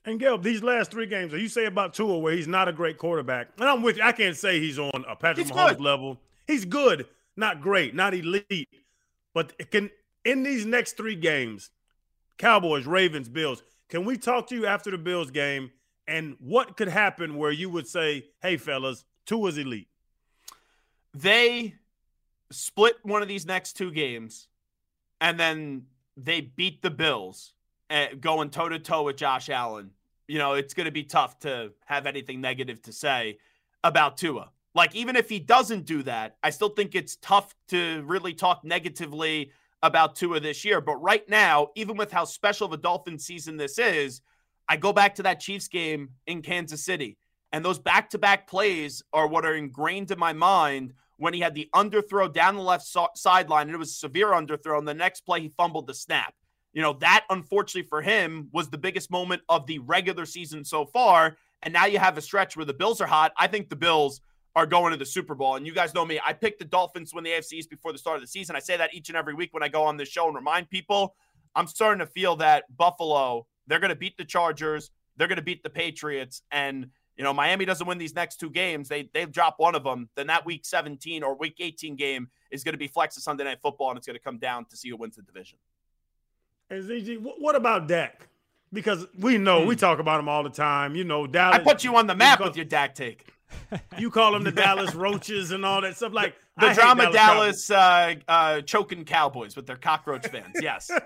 And 0.06 0.22
Gelb, 0.22 0.44
these 0.44 0.62
last 0.62 0.92
three 0.92 1.08
games, 1.08 1.34
you 1.34 1.48
say 1.48 1.66
about 1.66 1.96
Tua 1.96 2.20
where 2.20 2.34
he's 2.34 2.48
not 2.48 2.68
a 2.68 2.72
great 2.72 3.00
quarterback, 3.00 3.48
and 3.58 3.68
I'm 3.68 3.82
with 3.82 3.98
you. 3.98 4.04
I 4.04 4.12
can't 4.12 4.38
say 4.38 4.60
he's 4.60 4.78
on 4.78 5.06
a 5.08 5.16
Patrick 5.16 5.48
He's 5.48 5.56
Mahomes 5.56 5.70
good. 5.70 5.82
level. 5.82 6.20
He's 6.46 6.66
good, 6.66 7.08
not 7.36 7.62
great, 7.62 7.96
not 7.96 8.14
elite, 8.14 8.70
but 9.34 9.54
it 9.58 9.72
can 9.72 9.90
in 10.24 10.44
these 10.44 10.68
next 10.68 10.96
three 10.96 11.16
games, 11.16 11.72
Cowboys, 12.38 12.86
Ravens, 12.86 13.28
Bills. 13.28 13.64
Can 13.90 14.06
we 14.06 14.18
talk 14.18 14.48
to 14.50 14.56
you 14.56 14.68
after 14.68 14.92
the 14.92 14.98
Bills 15.00 15.32
game 15.32 15.72
and 16.10 16.36
what 16.40 16.76
could 16.76 16.90
happen 16.90 17.36
where 17.36 17.52
you 17.52 17.70
would 17.70 17.88
say, 17.88 18.26
"Hey, 18.42 18.58
fellas, 18.58 19.06
Tua's 19.26 19.58
elite"? 19.58 19.90
they 21.14 21.76
split 22.52 22.98
one 23.04 23.22
of 23.22 23.28
these 23.28 23.46
next 23.46 23.74
two 23.74 23.92
games 23.92 24.48
and 25.22 25.40
then 25.40 25.84
they 26.18 26.42
beat 26.42 26.82
the 26.82 26.90
Bills 26.90 27.54
uh, 27.90 28.08
going 28.20 28.50
toe 28.50 28.70
to 28.70 28.80
toe 28.80 29.04
with 29.04 29.18
Josh 29.18 29.50
Allen, 29.50 29.92
you 30.28 30.38
know, 30.38 30.54
it's 30.54 30.74
going 30.74 30.86
to 30.86 30.92
be 30.92 31.04
tough 31.04 31.40
to 31.40 31.72
have 31.86 32.06
anything 32.06 32.42
negative 32.42 32.82
to 32.84 32.94
say 32.94 33.38
about 33.84 34.18
Tua. 34.18 34.52
Like, 34.76 34.96
even 34.96 35.16
if 35.16 35.30
he 35.30 35.40
doesn't 35.40 35.86
do 35.86 36.04
that, 36.04 36.38
I 36.44 36.52
still 36.52 36.70
think 36.70 36.94
it's 36.94 37.16
tough 37.18 37.56
to 37.70 38.04
really 38.06 38.34
talk 38.34 38.64
negatively 38.64 39.52
about 39.82 40.16
Tua 40.16 40.40
this 40.40 40.64
year. 40.64 40.82
But 40.82 40.98
right 40.98 41.28
now, 41.28 41.70
even 41.76 41.98
with 41.98 42.12
how 42.12 42.26
special 42.26 42.68
of 42.68 42.74
a 42.74 42.78
Dolphin 42.78 43.18
season 43.18 43.58
this 43.58 43.80
is, 43.80 44.22
I 44.70 44.78
go 44.78 44.94
back 44.94 45.16
to 45.16 45.24
that 45.24 45.40
Chiefs 45.40 45.68
game 45.68 46.12
in 46.28 46.44
Kansas 46.44 46.86
City. 46.86 47.18
And 47.52 47.66
those 47.66 47.80
back 47.80 48.12
to 48.12 48.20
back 48.20 48.48
plays 48.48 49.02
are 49.12 49.28
what 49.28 49.44
are 49.44 49.56
ingrained 49.56 50.12
in 50.12 50.20
my 50.20 50.34
mind 50.34 50.94
when 51.18 51.34
he 51.34 51.40
had 51.40 51.56
the 51.56 51.68
underthrow 51.76 52.32
down 52.32 52.56
the 52.56 52.62
left 52.62 52.86
so- 52.86 53.10
sideline 53.16 53.68
and 53.68 53.76
it 53.76 53.80
was 53.80 53.90
a 53.90 53.94
severe 53.94 54.28
underthrow. 54.28 54.78
And 54.78 54.88
the 54.88 54.94
next 54.94 55.22
play, 55.22 55.42
he 55.42 55.50
fumbled 55.58 55.88
the 55.88 55.96
snap. 55.96 56.36
You 56.72 56.84
know, 56.84 56.94
that 57.02 57.26
unfortunately 57.32 57.90
for 57.90 58.04
him 58.04 58.48
was 58.54 58.70
the 58.70 58.78
biggest 58.78 59.10
moment 59.10 59.42
of 59.50 59.66
the 59.66 59.80
regular 59.80 60.28
season 60.28 60.64
so 60.64 60.86
far. 60.86 61.36
And 61.64 61.74
now 61.74 61.88
you 61.88 61.98
have 61.98 62.18
a 62.18 62.22
stretch 62.22 62.56
where 62.56 62.66
the 62.66 62.74
Bills 62.74 63.02
are 63.02 63.08
hot. 63.08 63.34
I 63.38 63.48
think 63.48 63.70
the 63.70 63.76
Bills 63.76 64.22
are 64.56 64.68
going 64.68 64.92
to 64.92 64.98
the 64.98 65.06
Super 65.06 65.34
Bowl. 65.34 65.56
And 65.56 65.66
you 65.66 65.74
guys 65.74 65.96
know 65.96 66.06
me, 66.06 66.20
I 66.24 66.34
picked 66.34 66.60
the 66.60 66.66
Dolphins 66.66 67.10
to 67.10 67.16
win 67.16 67.24
the 67.24 67.32
AFC 67.32 67.54
East 67.54 67.70
before 67.72 67.92
the 67.92 67.98
start 67.98 68.18
of 68.18 68.22
the 68.22 68.28
season. 68.28 68.56
I 68.56 68.60
say 68.60 68.78
that 68.78 68.94
each 68.94 69.10
and 69.10 69.18
every 69.18 69.34
week 69.34 69.54
when 69.54 69.64
I 69.64 69.68
go 69.68 69.84
on 69.84 69.98
this 69.98 70.10
show 70.10 70.28
and 70.28 70.36
remind 70.36 70.70
people. 70.70 71.16
I'm 71.56 71.68
starting 71.68 72.00
to 72.00 72.06
feel 72.06 72.36
that 72.38 72.66
Buffalo, 72.78 73.48
they're 73.70 73.80
going 73.80 73.90
to 73.90 73.96
beat 73.96 74.18
the 74.18 74.26
Chargers, 74.26 74.92
they're 75.16 75.28
going 75.30 75.38
to 75.38 75.42
beat 75.42 75.64
the 75.64 75.70
Patriots, 75.70 76.42
and 76.52 76.88
you 77.16 77.24
know 77.24 77.34
Miami 77.34 77.64
doesn't 77.66 77.88
win 77.88 77.98
these 77.98 78.14
next 78.16 78.40
two 78.42 78.50
games, 78.50 78.90
they 78.90 79.10
they 79.14 79.26
drop 79.26 79.56
one 79.58 79.76
of 79.76 79.84
them. 79.86 80.10
Then 80.16 80.28
that 80.28 80.46
Week 80.46 80.66
17 80.66 81.24
or 81.24 81.36
Week 81.38 81.56
18 81.60 81.96
game 81.96 82.30
is 82.52 82.64
going 82.66 82.74
to 82.74 82.78
be 82.78 82.88
flex 82.88 83.16
of 83.16 83.24
Sunday 83.24 83.46
Night 83.46 83.60
Football, 83.62 83.90
and 83.92 83.98
it's 83.98 84.06
going 84.08 84.18
to 84.18 84.24
come 84.24 84.38
down 84.40 84.66
to 84.66 84.76
see 84.78 84.90
who 84.90 84.98
wins 84.98 85.16
the 85.16 85.22
division. 85.22 85.58
And 86.70 86.84
ZG, 86.84 87.18
what 87.40 87.56
about 87.56 87.88
Dak? 87.88 88.28
Because 88.72 89.08
we 89.18 89.38
know 89.40 89.66
we 89.66 89.74
Hmm. 89.76 89.80
talk 89.80 90.00
about 90.00 90.20
him 90.20 90.30
all 90.30 90.44
the 90.44 90.50
time. 90.52 90.96
You 90.96 91.04
know, 91.04 91.26
Dallas. 91.26 91.56
I 91.60 91.64
put 91.64 91.84
you 91.84 91.96
on 91.96 92.06
the 92.08 92.14
map 92.16 92.38
call- 92.38 92.48
with 92.48 92.56
your 92.56 92.66
Dak 92.66 92.94
take. 92.94 93.26
You 93.98 94.12
call 94.12 94.34
them 94.34 94.44
the 94.44 94.52
Dallas 94.52 94.94
Roaches 94.94 95.50
and 95.50 95.66
all 95.66 95.82
that 95.82 95.98
stuff. 95.98 96.14
Like 96.14 96.36
I 96.56 96.70
The 96.70 96.76
drama 96.76 97.12
Dallas 97.12 97.68
Dallas 97.68 97.72
uh, 97.72 98.32
uh, 98.32 98.62
choking 98.62 99.06
Cowboys 99.06 99.56
with 99.56 99.66
their 99.66 99.76
cockroach 99.76 100.28
fans. 100.28 100.56
Yes. 100.62 100.92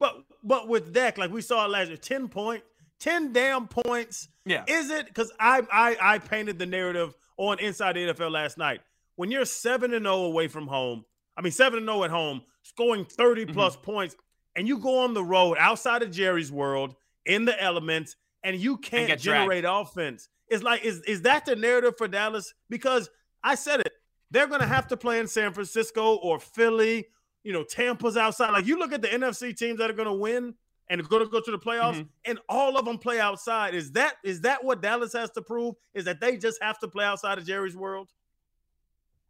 But 0.00 0.16
but 0.42 0.66
with 0.66 0.92
Dak, 0.92 1.18
like 1.18 1.30
we 1.30 1.42
saw 1.42 1.66
last 1.66 1.88
year, 1.88 1.96
ten 1.98 2.26
point, 2.28 2.64
ten 2.98 3.32
damn 3.32 3.68
points. 3.68 4.28
Yeah. 4.44 4.64
Is 4.66 4.90
it? 4.90 5.06
Because 5.06 5.30
I 5.38 5.62
I 5.72 5.96
I 6.14 6.18
painted 6.18 6.58
the 6.58 6.66
narrative 6.66 7.14
on 7.36 7.60
Inside 7.60 7.94
the 7.96 8.00
NFL 8.12 8.32
last 8.32 8.58
night. 8.58 8.80
When 9.16 9.30
you're 9.30 9.44
seven 9.44 9.92
and 9.94 10.04
zero 10.06 10.22
away 10.24 10.48
from 10.48 10.66
home, 10.66 11.04
I 11.36 11.42
mean 11.42 11.52
seven 11.52 11.78
and 11.80 11.86
zero 11.88 12.04
at 12.04 12.10
home, 12.10 12.42
scoring 12.62 13.04
30 13.04 13.44
Mm-hmm. 13.44 13.52
plus 13.52 13.76
points, 13.76 14.16
and 14.56 14.66
you 14.66 14.78
go 14.78 15.00
on 15.04 15.12
the 15.14 15.22
road 15.22 15.56
outside 15.60 16.02
of 16.02 16.10
Jerry's 16.10 16.50
world 16.50 16.94
in 17.26 17.44
the 17.44 17.62
elements, 17.62 18.16
and 18.42 18.56
you 18.56 18.78
can't 18.78 19.06
dragged. 19.08 19.22
generate 19.22 19.64
offense. 19.68 20.28
It's 20.48 20.62
like 20.62 20.82
is 20.82 21.00
is 21.02 21.22
that 21.22 21.44
the 21.44 21.54
narrative 21.56 21.98
for 21.98 22.08
Dallas? 22.08 22.54
Because 22.70 23.10
I 23.44 23.54
said 23.54 23.80
it, 23.80 23.92
they're 24.30 24.46
going 24.48 24.60
to 24.62 24.66
have 24.66 24.88
to 24.88 24.96
play 24.96 25.18
in 25.20 25.28
San 25.28 25.52
Francisco 25.52 26.14
or 26.16 26.40
Philly. 26.40 27.06
You 27.42 27.52
know, 27.52 27.64
Tampa's 27.64 28.16
outside. 28.16 28.50
Like 28.50 28.66
you 28.66 28.78
look 28.78 28.92
at 28.92 29.02
the 29.02 29.08
NFC 29.08 29.56
teams 29.56 29.78
that 29.78 29.88
are 29.90 29.94
going 29.94 30.08
to 30.08 30.12
win 30.14 30.54
and 30.88 31.08
going 31.08 31.24
to 31.24 31.30
go 31.30 31.40
to 31.40 31.50
the 31.52 31.58
playoffs, 31.58 32.00
Mhm. 32.00 32.08
and 32.24 32.38
all 32.48 32.76
of 32.76 32.84
them 32.84 32.98
play 32.98 33.20
outside. 33.20 33.74
Is 33.74 33.92
that 33.92 34.16
is 34.24 34.40
that 34.42 34.62
what 34.64 34.82
Dallas 34.82 35.12
has 35.12 35.30
to 35.32 35.42
prove? 35.42 35.74
Is 35.94 36.04
that 36.06 36.20
they 36.20 36.36
just 36.36 36.60
have 36.62 36.78
to 36.80 36.88
play 36.88 37.04
outside 37.04 37.38
of 37.38 37.46
Jerry's 37.46 37.76
world? 37.76 38.10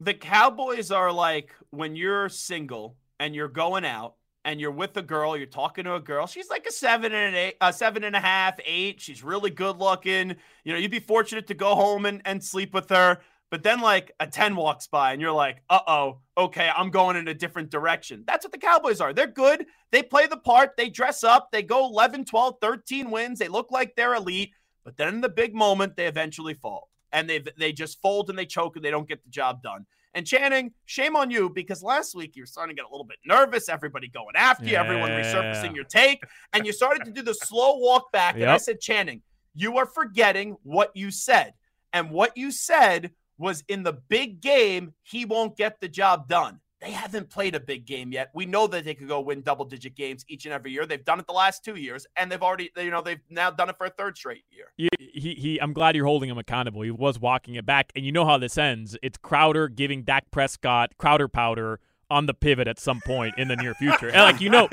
the 0.02 0.14
Cowboys 0.14 0.90
are 0.90 1.12
like 1.12 1.55
when 1.71 1.95
you're 1.95 2.31
single 2.31 2.97
and 3.19 3.35
you're 3.35 3.49
going 3.49 3.85
out 3.85 4.14
and 4.47 4.59
you're 4.59 4.71
with 4.71 4.97
a 4.97 5.02
girl, 5.02 5.37
you're 5.37 5.45
talking 5.47 5.85
to 5.85 5.95
a 5.95 6.00
girl. 6.00 6.26
She's 6.26 6.49
like 6.49 6.64
a 6.64 6.73
seven 6.73 7.12
and 7.12 7.35
an 7.35 7.35
eight, 7.35 7.57
a 7.61 7.71
seven 7.71 8.05
and 8.05 8.17
a 8.17 8.21
half, 8.21 8.59
eight. 8.64 8.99
She's 8.99 9.23
really 9.23 9.50
good 9.50 9.76
looking. 9.76 10.37
You 10.64 10.73
know, 10.73 10.79
you'd 10.79 10.90
be 10.90 11.00
fortunate 11.00 11.47
to 11.49 11.55
go 11.55 11.75
home 11.75 12.07
and, 12.07 12.23
and 12.25 12.43
sleep 12.43 12.73
with 12.73 12.88
her. 12.88 13.19
But 13.50 13.64
then 13.64 13.80
like 13.80 14.12
a 14.21 14.26
10 14.26 14.54
walks 14.54 14.87
by 14.87 15.12
and 15.12 15.21
you're 15.21 15.33
like, 15.33 15.62
uh 15.69 15.80
oh, 15.87 16.19
okay, 16.38 16.71
I'm 16.75 16.90
going 16.90 17.16
in 17.16 17.28
a 17.28 17.35
different 17.35 17.71
direction. 17.71 18.23
That's 18.26 18.45
what 18.45 18.52
the 18.52 18.59
Cowboys 18.59 19.00
are. 19.00 19.12
They're 19.12 19.26
good. 19.26 19.66
They 19.90 20.02
play 20.04 20.28
the 20.28 20.37
part. 20.37 20.76
They 20.76 20.88
dress 20.88 21.25
up. 21.25 21.50
They 21.50 21.62
go 21.62 21.85
11, 21.87 22.26
12, 22.26 22.57
13 22.61 23.11
wins. 23.11 23.38
They 23.40 23.49
look 23.49 23.73
like 23.73 23.97
they're 23.97 24.14
elite. 24.14 24.52
But 24.85 24.97
then 24.97 25.09
in 25.14 25.21
the 25.21 25.28
big 25.28 25.54
moment, 25.54 25.97
they 25.97 26.07
eventually 26.07 26.54
fall. 26.54 26.88
And 27.12 27.28
they 27.28 27.42
they 27.59 27.73
just 27.73 28.00
fold 28.00 28.30
and 28.30 28.38
they 28.38 28.47
choke 28.47 28.76
and 28.76 28.85
they 28.85 28.90
don't 28.92 29.09
get 29.09 29.25
the 29.25 29.30
job 29.30 29.62
done. 29.62 29.85
And 30.14 30.25
Channing, 30.26 30.73
shame 30.87 31.16
on 31.16 31.30
you 31.30 31.50
because 31.50 31.83
last 31.83 32.14
week 32.14 32.35
you 32.37 32.42
were 32.42 32.47
starting 32.47 32.75
to 32.75 32.80
get 32.80 32.88
a 32.88 32.92
little 32.92 33.04
bit 33.04 33.19
nervous. 33.25 33.69
Everybody 33.69 34.09
going 34.09 34.35
after 34.37 34.64
you, 34.64 34.76
everyone 34.76 35.11
resurfacing 35.11 35.75
your 35.75 35.85
take, 35.85 36.23
and 36.52 36.64
you 36.66 36.73
started 36.73 37.04
to 37.04 37.11
do 37.11 37.23
the 37.23 37.35
slow 37.35 37.78
walk 37.78 38.11
back. 38.12 38.35
And 38.35 38.45
I 38.50 38.57
said, 38.59 38.80
Channing, 38.80 39.23
you 39.54 39.76
are 39.78 39.87
forgetting 39.87 40.57
what 40.62 40.90
you 40.95 41.11
said. 41.11 41.54
And 41.92 42.11
what 42.12 42.37
you 42.37 42.52
said 42.52 43.11
was 43.40 43.64
in 43.68 43.82
the 43.82 43.94
big 43.94 44.40
game, 44.40 44.92
he 45.02 45.25
won't 45.25 45.56
get 45.56 45.80
the 45.80 45.88
job 45.88 46.28
done. 46.28 46.61
They 46.80 46.92
haven't 46.92 47.28
played 47.28 47.54
a 47.54 47.61
big 47.61 47.85
game 47.85 48.11
yet. 48.11 48.30
We 48.35 48.47
know 48.47 48.66
that 48.68 48.85
they 48.87 48.94
could 48.94 49.09
go 49.09 49.20
win 49.20 49.42
double 49.42 49.66
digit 49.66 49.94
games 49.94 50.25
each 50.28 50.47
and 50.47 50.54
every 50.54 50.70
year. 50.70 50.87
They've 50.87 51.04
done 51.04 51.20
it 51.20 51.26
the 51.26 51.35
last 51.35 51.62
two 51.62 51.75
years, 51.76 52.06
and 52.16 52.32
they've 52.32 52.42
already, 52.42 52.70
you 52.78 52.90
know, 52.90 53.02
they've 53.02 53.20
now 53.28 53.50
done 53.50 53.68
it 53.68 53.76
for 53.76 53.87
a 53.87 53.90
third 53.90 54.16
straight 54.16 54.44
year. 54.50 54.66
You- 54.76 54.88
he, 54.99 55.35
he 55.35 55.61
I'm 55.61 55.73
glad 55.73 55.97
you're 55.97 56.06
holding 56.06 56.30
him 56.30 56.38
accountable. 56.38 56.82
He 56.82 56.90
was 56.90 57.18
walking 57.18 57.54
it 57.56 57.66
back, 57.66 57.92
and 57.97 58.06
you 58.06 58.12
know 58.12 58.25
how 58.25 58.38
this 58.38 58.56
ends. 58.56 58.97
It's 59.02 59.18
Crowder 59.18 59.68
giving 59.68 60.04
Dak 60.04 60.30
Prescott 60.30 60.92
Crowder 60.99 61.28
powder 61.28 61.80
on 62.09 62.26
the 62.26 62.35
pivot 62.35 62.66
at 62.66 62.78
some 62.78 63.00
point 63.06 63.35
in 63.37 63.49
the 63.49 63.56
near 63.56 63.75
future. 63.75 64.09
And 64.09 64.23
like 64.23 64.40
you 64.40 64.50
know, 64.50 64.68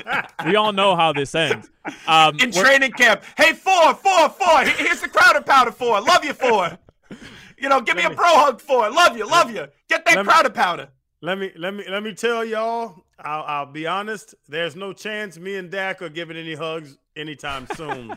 we 0.46 0.56
all 0.56 0.72
know 0.72 0.96
how 0.96 1.12
this 1.12 1.34
ends. 1.34 1.68
Um, 2.06 2.36
in 2.40 2.52
training 2.52 2.92
camp. 2.92 3.22
Hey, 3.36 3.52
four, 3.52 3.94
four, 3.94 4.28
four. 4.30 4.60
Here's 4.64 5.00
the 5.00 5.08
crowder 5.08 5.40
powder 5.42 5.72
four. 5.72 6.00
Love 6.00 6.24
you 6.24 6.32
four. 6.32 6.78
You 7.60 7.68
know, 7.68 7.80
give 7.80 7.96
me 7.96 8.04
a 8.04 8.10
bro 8.10 8.26
hug 8.26 8.60
four. 8.60 8.90
Love 8.90 9.16
you, 9.16 9.28
love 9.28 9.50
you. 9.50 9.66
Get 9.88 10.04
that 10.06 10.18
me- 10.18 10.24
crowder 10.24 10.50
powder. 10.50 10.88
Let 11.20 11.38
me 11.38 11.50
let 11.56 11.74
me 11.74 11.84
let 11.88 12.02
me 12.02 12.14
tell 12.14 12.44
y'all. 12.44 13.04
I'll, 13.18 13.42
I'll 13.42 13.66
be 13.66 13.86
honest. 13.86 14.34
There's 14.48 14.76
no 14.76 14.92
chance 14.92 15.38
me 15.38 15.56
and 15.56 15.70
Dak 15.70 16.00
are 16.02 16.08
giving 16.08 16.36
any 16.36 16.54
hugs 16.54 16.96
anytime 17.16 17.66
soon. 17.76 18.16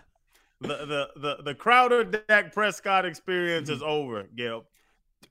the, 0.59 0.67
the 0.67 1.09
the 1.15 1.43
the 1.43 1.55
Crowder 1.55 2.03
Dak 2.03 2.53
Prescott 2.53 3.05
experience 3.05 3.69
is 3.69 3.79
mm-hmm. 3.79 3.89
over, 3.89 4.27
Gelb. 4.35 4.65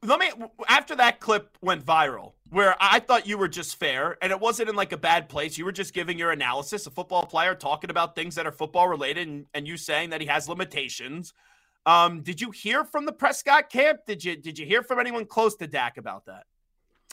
Let 0.02 0.18
me. 0.18 0.30
After 0.68 0.96
that 0.96 1.20
clip 1.20 1.56
went 1.60 1.84
viral, 1.84 2.32
where 2.48 2.74
I 2.80 2.98
thought 3.00 3.26
you 3.26 3.38
were 3.38 3.48
just 3.48 3.76
fair, 3.76 4.16
and 4.20 4.32
it 4.32 4.40
wasn't 4.40 4.68
in 4.68 4.74
like 4.74 4.92
a 4.92 4.96
bad 4.96 5.28
place. 5.28 5.56
You 5.56 5.64
were 5.64 5.72
just 5.72 5.94
giving 5.94 6.18
your 6.18 6.32
analysis, 6.32 6.86
a 6.86 6.90
football 6.90 7.26
player 7.26 7.54
talking 7.54 7.90
about 7.90 8.16
things 8.16 8.34
that 8.34 8.46
are 8.46 8.52
football 8.52 8.88
related, 8.88 9.28
and, 9.28 9.46
and 9.54 9.68
you 9.68 9.76
saying 9.76 10.10
that 10.10 10.20
he 10.20 10.26
has 10.26 10.48
limitations. 10.48 11.32
Um, 11.86 12.22
did 12.22 12.40
you 12.40 12.50
hear 12.50 12.84
from 12.84 13.06
the 13.06 13.12
Prescott 13.12 13.70
camp? 13.70 14.00
Did 14.06 14.24
you 14.24 14.36
did 14.36 14.58
you 14.58 14.66
hear 14.66 14.82
from 14.82 14.98
anyone 14.98 15.24
close 15.24 15.56
to 15.56 15.66
Dak 15.66 15.96
about 15.96 16.26
that? 16.26 16.44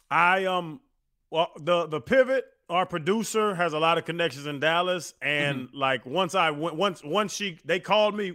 I 0.09 0.45
um 0.45 0.81
well 1.29 1.51
the 1.57 1.87
the 1.87 2.01
pivot 2.01 2.45
our 2.69 2.85
producer 2.85 3.55
has 3.55 3.73
a 3.73 3.79
lot 3.79 3.97
of 3.97 4.05
connections 4.05 4.45
in 4.45 4.59
Dallas 4.59 5.13
and 5.21 5.69
like 5.73 6.05
once 6.05 6.35
I 6.35 6.51
went 6.51 6.75
once 6.75 7.01
once 7.03 7.33
she 7.33 7.59
they 7.63 7.79
called 7.79 8.15
me 8.15 8.33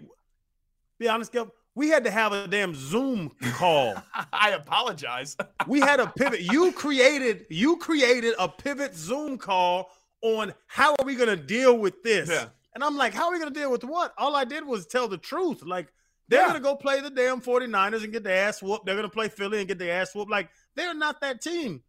be 0.98 1.08
honest 1.08 1.32
Gelb, 1.32 1.50
we 1.74 1.88
had 1.88 2.04
to 2.04 2.10
have 2.10 2.32
a 2.32 2.46
damn 2.46 2.74
Zoom 2.74 3.30
call. 3.54 3.94
I 4.32 4.50
apologize. 4.50 5.36
we 5.66 5.80
had 5.80 6.00
a 6.00 6.06
pivot 6.06 6.40
you 6.40 6.72
created 6.72 7.46
you 7.50 7.76
created 7.76 8.34
a 8.38 8.48
pivot 8.48 8.94
Zoom 8.94 9.36
call 9.36 9.90
on 10.22 10.54
how 10.66 10.94
are 10.98 11.04
we 11.04 11.14
going 11.14 11.28
to 11.28 11.36
deal 11.36 11.76
with 11.76 12.02
this? 12.02 12.30
Yeah. 12.30 12.46
And 12.74 12.82
I'm 12.82 12.96
like 12.96 13.12
how 13.12 13.26
are 13.26 13.32
we 13.32 13.38
going 13.38 13.52
to 13.52 13.58
deal 13.58 13.70
with 13.70 13.84
what? 13.84 14.14
All 14.16 14.34
I 14.34 14.44
did 14.44 14.64
was 14.64 14.86
tell 14.86 15.08
the 15.08 15.18
truth. 15.18 15.62
Like 15.62 15.92
they're 16.28 16.40
Yeah. 16.40 16.48
going 16.48 16.60
to 16.62 16.68
go 16.68 16.76
play 16.76 17.00
the 17.00 17.10
damn 17.10 17.40
49ers 17.40 18.04
and 18.04 18.12
get 18.12 18.24
their 18.24 18.46
ass 18.48 18.62
whooped. 18.62 18.86
They're 18.86 18.94
going 18.96 19.08
to 19.08 19.12
play 19.14 19.28
Philly 19.28 19.58
and 19.58 19.68
get 19.68 19.78
their 19.78 20.00
ass 20.00 20.14
whooped. 20.14 20.30
Like 20.30 20.48
they're 20.74 20.94
not 20.94 21.20
that 21.20 21.40
team. 21.42 21.82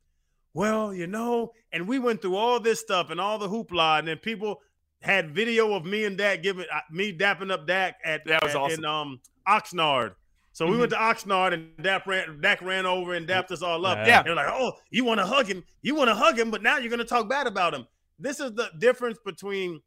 Well, 0.54 0.94
you 0.94 1.08
know, 1.08 1.54
and 1.72 1.88
we 1.88 1.98
went 2.00 2.22
through 2.22 2.36
all 2.36 2.60
this 2.60 2.80
stuff 2.80 3.10
and 3.10 3.20
all 3.20 3.40
the 3.40 3.48
hoopla, 3.50 4.00
and 4.00 4.08
then 4.08 4.18
people 4.18 4.62
had 5.02 5.34
video 5.34 5.74
of 5.74 5.84
me 5.86 6.06
and 6.06 6.18
Dak 6.18 6.44
giving 6.44 6.66
uh, 6.72 6.80
me 6.92 7.12
dapping 7.18 7.52
up 7.52 7.66
Dak 7.68 7.96
at, 8.06 8.24
That 8.26 8.44
was 8.44 8.52
at- 8.52 8.58
awesome. 8.62 8.80
in 8.80 8.86
um 8.86 9.20
Oxnard. 9.48 10.14
So 10.52 10.68
we 10.68 10.78
went 10.78 10.92
to 10.92 10.98
Oxnard 10.98 11.54
and 11.54 11.72
Dak 11.82 12.06
ran, 12.06 12.40
Dak 12.40 12.62
ran 12.62 12.86
over 12.86 13.16
and 13.16 13.28
dapped 13.28 13.50
us 13.52 13.64
all 13.64 13.84
up. 13.88 13.98
Yeah. 14.06 14.22
They're 14.22 14.36
like, 14.36 14.48
"Oh, 14.52 14.74
you 14.92 15.04
want 15.04 15.20
to 15.20 15.26
hug 15.26 15.48
him? 15.48 15.64
You 15.82 15.96
want 15.96 16.10
to 16.10 16.16
hug 16.16 16.38
him? 16.38 16.52
But 16.52 16.62
now 16.62 16.78
you're 16.78 16.90
going 16.92 17.00
to 17.00 17.06
talk 17.06 17.28
bad 17.28 17.48
about 17.48 17.74
him." 17.74 17.88
This 18.20 18.40
is 18.40 18.54
the 18.54 18.70
difference 18.78 19.18
between 19.26 19.82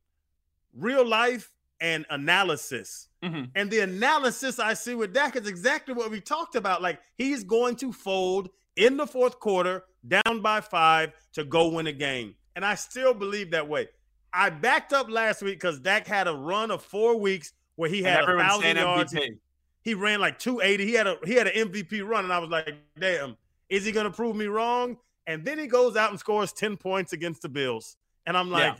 real 0.75 1.07
life 1.07 1.53
and 1.81 2.05
analysis. 2.11 3.06
Mhm. 3.23 3.51
And 3.55 3.71
the 3.71 3.81
analysis 3.81 4.59
I 4.59 4.75
see 4.75 4.95
with 4.95 5.13
Dak 5.13 5.37
is 5.37 5.47
exactly 5.47 5.95
what 5.95 6.11
we 6.11 6.21
talked 6.21 6.55
about. 6.55 6.83
Like 6.83 7.01
he's 7.17 7.45
going 7.45 7.77
to 7.77 7.93
fold 7.93 8.51
in 8.77 8.97
the 8.97 9.07
fourth 9.07 9.41
quarter, 9.41 9.85
down 10.07 10.41
by 10.43 10.61
five 10.61 11.13
to 11.33 11.45
go 11.45 11.69
win 11.69 11.87
a 11.87 11.93
game. 11.93 12.35
And 12.55 12.65
I 12.65 12.75
still 12.75 13.15
believe 13.15 13.51
that 13.53 13.67
way. 13.67 13.89
I 14.33 14.51
backed 14.51 14.93
up 14.93 15.09
last 15.09 15.43
week 15.43 15.59
because 15.59 15.81
Dak 15.81 16.07
had 16.07 16.29
a 16.29 16.35
run 16.35 16.71
of 16.71 16.83
four 16.83 17.17
weeks 17.19 17.53
where 17.77 17.89
he 17.89 18.03
had 18.03 18.25
a 18.25 18.39
thousand 18.39 18.77
yards. 18.77 19.13
MVP. 19.15 19.39
He 19.83 19.95
ran 19.95 20.21
like 20.21 20.39
280. 20.39 20.85
He 20.85 20.93
had 20.95 21.07
a 21.07 21.17
he 21.25 21.35
had 21.35 21.47
an 21.47 21.69
MVP 21.69 22.07
run, 22.07 22.25
and 22.25 22.33
I 22.33 22.39
was 22.39 22.51
like, 22.51 22.75
damn, 22.99 23.37
is 23.69 23.85
he 23.85 23.93
gonna 23.93 24.11
prove 24.11 24.37
me 24.37 24.47
wrong? 24.47 24.99
And 25.27 25.45
then 25.45 25.59
he 25.59 25.67
goes 25.67 25.97
out 25.97 26.11
and 26.11 26.19
scores 26.21 26.53
10 26.53 26.77
points 26.77 27.13
against 27.13 27.43
the 27.43 27.49
Bills. 27.49 27.97
And 28.27 28.37
I'm 28.37 28.51
like, 28.51 28.77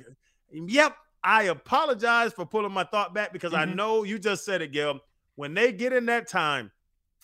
yep, 0.51 0.97
I 1.27 1.43
apologize 1.45 2.33
for 2.33 2.47
pulling 2.47 2.71
my 2.73 2.85
thought 2.85 3.13
back 3.13 3.33
because 3.33 3.53
I 3.53 3.67
Mhm. 3.67 3.75
know 3.75 4.05
you 4.05 4.17
just 4.19 4.45
said 4.45 4.63
it, 4.63 4.73
Gelb. 4.73 5.01
When 5.35 5.55
they 5.55 5.73
get 5.73 5.93
in 5.93 6.07
that 6.07 6.29
time, 6.29 6.71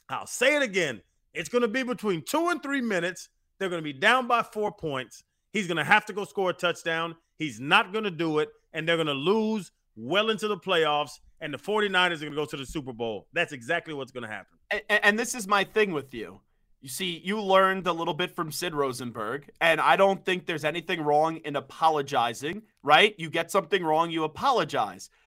I'll 0.09 0.27
say 0.27 0.57
it 0.57 0.63
again. 0.63 1.03
It's 1.33 1.49
going 1.49 1.63
to 1.63 1.69
be 1.69 1.85
between 1.85 2.23
two 2.23 2.49
and 2.49 2.61
three 2.63 2.81
minutes. 2.81 3.29
They're 3.59 3.69
going 3.69 3.79
to 3.81 3.85
be 3.85 3.93
down 3.99 4.27
by 4.27 4.43
four 4.43 4.73
points. 4.73 5.23
He's 5.53 5.69
going 5.69 5.77
to 5.77 5.85
have 5.85 6.05
to 6.07 6.13
go 6.13 6.25
score 6.25 6.51
a 6.51 6.53
touchdown. 6.53 7.17
He's 7.39 7.61
not 7.61 7.93
going 7.93 8.05
to 8.05 8.11
do 8.11 8.41
it. 8.41 8.51
And 8.73 8.89
they're 8.89 8.97
going 8.97 9.07
to 9.07 9.13
lose 9.15 9.71
well 9.95 10.31
into 10.31 10.49
the 10.49 10.57
playoffs. 10.59 11.21
And 11.41 11.55
the 11.55 11.59
49ers 11.59 12.17
are 12.17 12.25
going 12.25 12.33
to 12.33 12.37
go 12.37 12.45
to 12.45 12.57
the 12.57 12.67
Super 12.67 12.93
Bowl. 12.93 13.29
That's 13.33 13.53
exactly 13.53 13.95
what's 13.95 14.11
going 14.13 14.23
to 14.25 14.29
happen. 14.29 14.59
and, 14.71 14.83
and 15.05 15.19
this 15.19 15.35
is 15.35 15.47
my 15.47 15.63
thing 15.65 15.93
with 15.93 16.13
you. 16.13 16.41
You 16.83 16.89
see, 16.89 17.23
you 17.23 17.41
learned 17.41 17.87
a 17.87 17.93
little 17.93 18.13
bit 18.13 18.35
from 18.35 18.51
Sid 18.51 18.75
Rosenberg, 18.75 19.49
and 19.61 19.81
I 19.81 19.95
don't 19.95 20.25
think 20.25 20.47
there's 20.47 20.65
anything 20.65 21.01
wrong 21.01 21.37
in 21.37 21.55
apologizing, 21.55 22.63
right? 22.83 23.15
You 23.19 23.31
get 23.31 23.53
something 23.53 23.85
wrong, 23.85 24.11
you 24.11 24.25
apologize. 24.25 25.09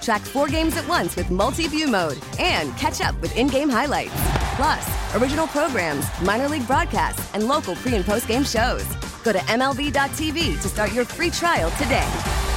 Track 0.00 0.22
four 0.22 0.48
games 0.48 0.76
at 0.76 0.86
once 0.88 1.16
with 1.16 1.30
multi 1.30 1.66
view 1.68 1.88
mode 1.88 2.18
and 2.38 2.76
catch 2.76 3.00
up 3.00 3.20
with 3.20 3.36
in 3.36 3.46
game 3.46 3.68
highlights. 3.68 4.14
Plus, 4.56 5.14
original 5.14 5.46
programs, 5.46 6.06
minor 6.22 6.48
league 6.48 6.66
broadcasts, 6.66 7.32
and 7.34 7.46
local 7.46 7.74
pre 7.76 7.94
and 7.94 8.04
post 8.04 8.28
game 8.28 8.44
shows. 8.44 8.84
Go 9.22 9.32
to 9.32 9.38
MLB.tv 9.38 10.60
to 10.60 10.68
start 10.68 10.92
your 10.92 11.04
free 11.04 11.30
trial 11.30 11.70
today. 11.72 12.08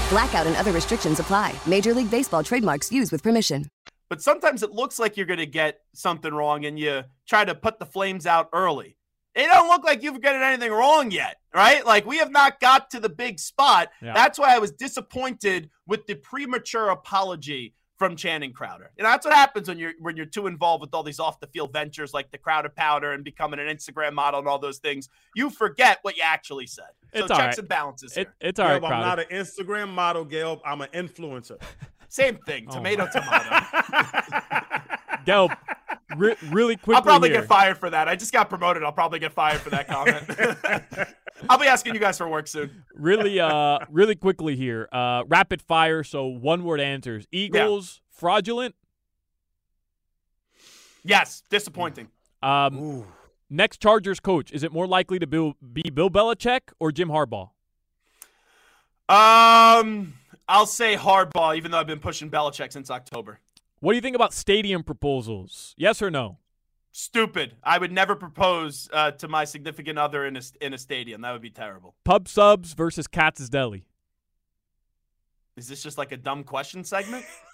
Blackout 0.09 0.47
and 0.47 0.55
other 0.55 0.71
restrictions 0.71 1.19
apply. 1.19 1.53
Major 1.67 1.93
League 1.93 2.11
Baseball 2.11 2.43
trademarks 2.43 2.91
used 2.91 3.11
with 3.11 3.23
permission. 3.23 3.65
But 4.09 4.21
sometimes 4.21 4.63
it 4.63 4.71
looks 4.71 4.99
like 4.99 5.17
you're 5.17 5.25
going 5.25 5.39
to 5.39 5.45
get 5.45 5.79
something 5.93 6.33
wrong 6.33 6.65
and 6.65 6.77
you 6.77 7.03
try 7.27 7.45
to 7.45 7.55
put 7.55 7.79
the 7.79 7.85
flames 7.85 8.25
out 8.25 8.49
early. 8.53 8.97
It 9.35 9.47
don't 9.47 9.67
look 9.67 9.83
like 9.83 10.03
you've 10.03 10.21
gotten 10.21 10.41
anything 10.43 10.71
wrong 10.71 11.09
yet, 11.09 11.37
right? 11.53 11.85
Like 11.85 12.05
we 12.05 12.17
have 12.17 12.31
not 12.31 12.59
got 12.59 12.91
to 12.91 12.99
the 12.99 13.09
big 13.09 13.39
spot. 13.39 13.89
Yeah. 14.01 14.13
That's 14.13 14.37
why 14.37 14.55
I 14.55 14.59
was 14.59 14.71
disappointed 14.71 15.69
with 15.87 16.05
the 16.05 16.15
premature 16.15 16.89
apology 16.89 17.73
from 17.97 18.15
Channing 18.15 18.51
Crowder. 18.53 18.91
And 18.97 19.05
that's 19.05 19.25
what 19.25 19.33
happens 19.33 19.67
when 19.67 19.77
you're 19.79 19.93
when 19.99 20.17
you're 20.17 20.25
too 20.25 20.47
involved 20.47 20.81
with 20.81 20.93
all 20.93 21.03
these 21.03 21.19
off 21.19 21.39
the 21.39 21.47
field 21.47 21.71
ventures 21.73 22.13
like 22.13 22.31
the 22.31 22.37
Crowder 22.37 22.69
powder 22.69 23.13
and 23.13 23.23
becoming 23.23 23.59
an 23.59 23.67
Instagram 23.67 24.13
model 24.13 24.39
and 24.39 24.47
all 24.47 24.59
those 24.59 24.79
things. 24.79 25.09
You 25.35 25.49
forget 25.49 25.99
what 26.03 26.15
you 26.17 26.23
actually 26.25 26.67
said. 26.67 26.85
So 27.15 27.21
It's 27.23 27.31
all 27.31 27.37
checks 27.37 27.53
right. 27.53 27.59
and 27.59 27.67
balances 27.69 28.11
It, 28.17 28.27
here. 28.39 28.49
it's 28.49 28.59
all 28.59 28.67
right, 28.67 28.81
Gelb, 28.81 28.91
I'm 28.91 29.01
not 29.01 29.19
an 29.19 29.25
Instagram 29.31 29.89
model, 29.89 30.25
Gelb. 30.25 30.59
I'm 30.65 30.81
an 30.81 30.89
influencer. 30.93 31.59
Same 32.09 32.37
thing. 32.45 32.67
Oh 32.69 32.73
Tomato, 32.75 33.07
tomato. 33.11 33.49
Gelb, 35.25 35.55
re- 36.17 36.35
really 36.51 36.75
quickly 36.75 36.95
I'll 36.95 37.01
probably 37.01 37.29
here. 37.29 37.41
get 37.41 37.47
fired 37.47 37.77
for 37.77 37.89
that. 37.89 38.07
I 38.07 38.15
just 38.15 38.31
got 38.33 38.49
promoted. 38.49 38.83
I'll 38.83 38.91
probably 38.91 39.19
get 39.19 39.31
fired 39.33 39.59
for 39.61 39.69
that 39.71 39.87
comment. 39.87 41.13
I'll 41.49 41.57
be 41.59 41.67
asking 41.67 41.93
you 41.93 41.99
guys 41.99 42.17
for 42.17 42.27
work 42.27 42.47
soon. 42.47 42.83
really 42.95 43.39
uh 43.39 43.79
really 43.89 44.15
quickly 44.15 44.55
here 44.55 44.87
uh 44.91 45.23
rapid 45.27 45.61
fire 45.61 46.03
so 46.03 46.25
one 46.27 46.63
word 46.63 46.79
answers 46.79 47.25
eagles 47.31 48.01
fraudulent 48.11 48.75
Yes, 51.03 51.43
disappointing. 51.49 52.07
um 52.41 52.77
Ooh. 52.77 53.07
next 53.49 53.81
chargers 53.81 54.19
coach 54.19 54.51
is 54.51 54.63
it 54.63 54.71
more 54.71 54.87
likely 54.87 55.19
to 55.19 55.27
be, 55.27 55.89
bill 55.89 56.09
belichick 56.09 56.61
or 56.79 56.91
jim 56.91 57.09
harbaugh 57.09 57.49
Um, 59.09 60.13
I'll 60.47 60.65
say 60.65 60.95
Harbaugh, 60.95 61.57
even 61.57 61.71
though 61.71 61.79
I've 61.79 61.87
been 61.87 61.99
pushing 61.99 62.29
Belichick 62.29 62.71
since 62.71 62.89
October. 62.89 63.39
What 63.83 63.91
do 63.91 63.97
you 63.97 64.01
think 64.01 64.15
about 64.15 64.33
stadium 64.33 64.81
proposals 64.81 65.75
yes 65.77 66.01
or 66.01 66.09
no 66.09 66.37
Stupid. 66.95 67.55
I 67.63 67.79
would 67.79 67.91
never 67.91 68.15
propose 68.15 68.87
uh, 68.93 69.09
to 69.13 69.27
my 69.27 69.45
significant 69.45 69.97
other 69.97 70.27
in 70.27 70.37
a 70.37 70.41
in 70.61 70.75
a 70.75 70.77
stadium. 70.77 71.21
That 71.21 71.31
would 71.31 71.41
be 71.41 71.49
terrible. 71.49 71.95
pub 72.05 72.27
subs 72.27 72.73
versus 72.73 73.07
katz's 73.07 73.49
deli 73.49 73.87
Is 75.57 75.67
this 75.67 75.81
just 75.81 75.97
like 75.97 76.11
a 76.11 76.17
dumb 76.17 76.43
question 76.43 76.83
segment? 76.83 77.25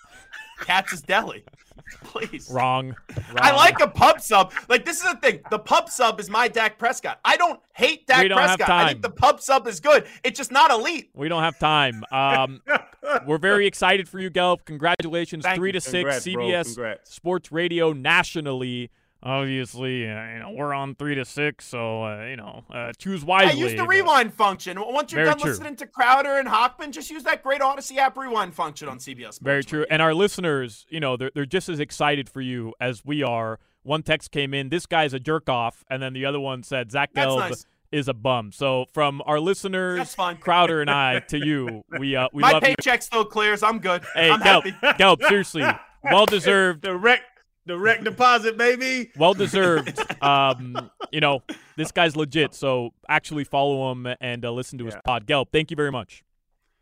Katz's 0.61 1.01
Deli, 1.01 1.43
please. 2.03 2.49
wrong, 2.51 2.95
I 3.35 3.55
like 3.55 3.79
a 3.79 3.87
pub 3.87 4.21
sub. 4.21 4.51
Like 4.67 4.85
this 4.85 4.97
is 5.03 5.11
the 5.11 5.17
thing. 5.17 5.39
The 5.49 5.59
pub 5.59 5.89
sub 5.89 6.19
is 6.19 6.29
my 6.29 6.47
Dak 6.47 6.77
Prescott. 6.77 7.19
I 7.25 7.37
don't 7.37 7.59
hate 7.73 8.05
Dak 8.07 8.21
We 8.23 8.27
don't 8.27 8.37
have 8.39 8.57
Prescott. 8.57 8.69
I 8.69 8.87
think 8.89 9.01
the 9.01 9.09
pub 9.09 9.41
sub 9.41 9.67
is 9.67 9.79
good. 9.79 10.05
It's 10.23 10.37
just 10.37 10.51
not 10.51 10.71
elite. 10.71 11.09
we 11.13 11.29
don't 11.29 11.43
have 11.43 11.57
time 11.59 12.03
um 12.11 12.61
we're 13.25 13.37
very 13.37 13.65
excited 13.65 14.07
for 14.07 14.19
you 14.19 14.29
Gelb. 14.29 14.65
congratulations 14.65 15.43
Thank 15.43 15.57
three 15.57 15.69
you. 15.69 15.73
to 15.73 15.81
six 15.81 16.23
Congrats, 16.23 16.25
bro. 16.27 16.43
cbs 16.43 16.65
Congrats. 16.75 17.13
sports 17.15 17.51
radio 17.51 17.93
nationally 17.93 18.91
obviously 19.21 20.09
uh, 20.09 20.25
you 20.33 20.39
know 20.39 20.53
we're 20.55 20.73
on 20.73 20.95
three 20.95 21.15
to 21.15 21.25
six 21.25 21.65
so 21.65 22.03
uh, 22.03 22.25
you 22.25 22.37
know 22.37 22.63
uh, 22.71 22.91
choose 22.97 23.23
I 23.23 23.25
wisely 23.25 23.59
use 23.59 23.75
the 23.75 23.85
rewind 23.85 24.33
function. 24.33 24.77
Once 24.79 25.11
you're 25.11 25.25
done 25.25 25.37
true. 25.39 25.51
listening 25.51 25.75
to 25.77 25.87
Crowder 25.87 26.37
and 26.37 26.47
Hochman, 26.47 26.91
just 26.91 27.09
use 27.09 27.23
that 27.23 27.43
great 27.43 27.61
Odyssey 27.61 27.99
app 27.99 28.17
rewind 28.17 28.53
function 28.53 28.87
on 28.87 28.97
CBS. 28.97 29.33
Sports 29.33 29.39
Very 29.39 29.63
true. 29.63 29.85
And 29.89 30.01
our 30.01 30.13
listeners, 30.13 30.85
you 30.89 30.99
know, 30.99 31.17
they're, 31.17 31.31
they're 31.33 31.45
just 31.45 31.69
as 31.69 31.79
excited 31.79 32.29
for 32.29 32.41
you 32.41 32.73
as 32.79 33.03
we 33.05 33.23
are. 33.23 33.59
One 33.83 34.03
text 34.03 34.31
came 34.31 34.53
in, 34.53 34.69
this 34.69 34.85
guy's 34.85 35.13
a 35.13 35.19
jerk 35.19 35.49
off. 35.49 35.83
And 35.89 36.01
then 36.01 36.13
the 36.13 36.25
other 36.25 36.39
one 36.39 36.63
said, 36.63 36.91
Zach 36.91 37.13
Gelb 37.13 37.49
nice. 37.49 37.65
is 37.91 38.07
a 38.07 38.13
bum. 38.13 38.51
So 38.51 38.85
from 38.93 39.21
our 39.25 39.39
listeners, 39.39 40.15
Crowder 40.39 40.81
and 40.81 40.89
I, 40.89 41.19
to 41.19 41.37
you, 41.37 41.83
we, 41.97 42.15
uh, 42.15 42.27
we 42.33 42.41
My 42.41 42.51
love 42.51 42.63
you. 42.63 42.75
paycheck 42.75 43.01
still 43.01 43.25
clears. 43.25 43.63
I'm 43.63 43.79
good. 43.79 44.03
Hey, 44.13 44.29
I'm 44.29 44.41
Gelb, 44.41 44.71
happy. 44.81 45.01
Gelb, 45.01 45.27
seriously, 45.27 45.63
well 46.03 46.25
deserved. 46.25 46.81
Direct, 46.81 47.23
direct 47.69 48.03
deposit, 48.03 48.57
baby. 48.57 49.11
Well 49.17 49.33
deserved. 49.33 49.97
Um, 50.21 50.91
you 51.13 51.21
know, 51.21 51.43
this 51.77 51.93
guy's 51.93 52.17
legit. 52.17 52.53
So 52.53 52.89
actually 53.07 53.45
follow 53.45 53.89
him 53.93 54.05
and 54.19 54.43
uh, 54.43 54.51
listen 54.51 54.77
to 54.79 54.85
his 54.85 54.95
pod. 55.05 55.25
Gelb, 55.25 55.45
thank 55.53 55.71
you 55.71 55.77
very 55.77 55.93
much. 55.93 56.25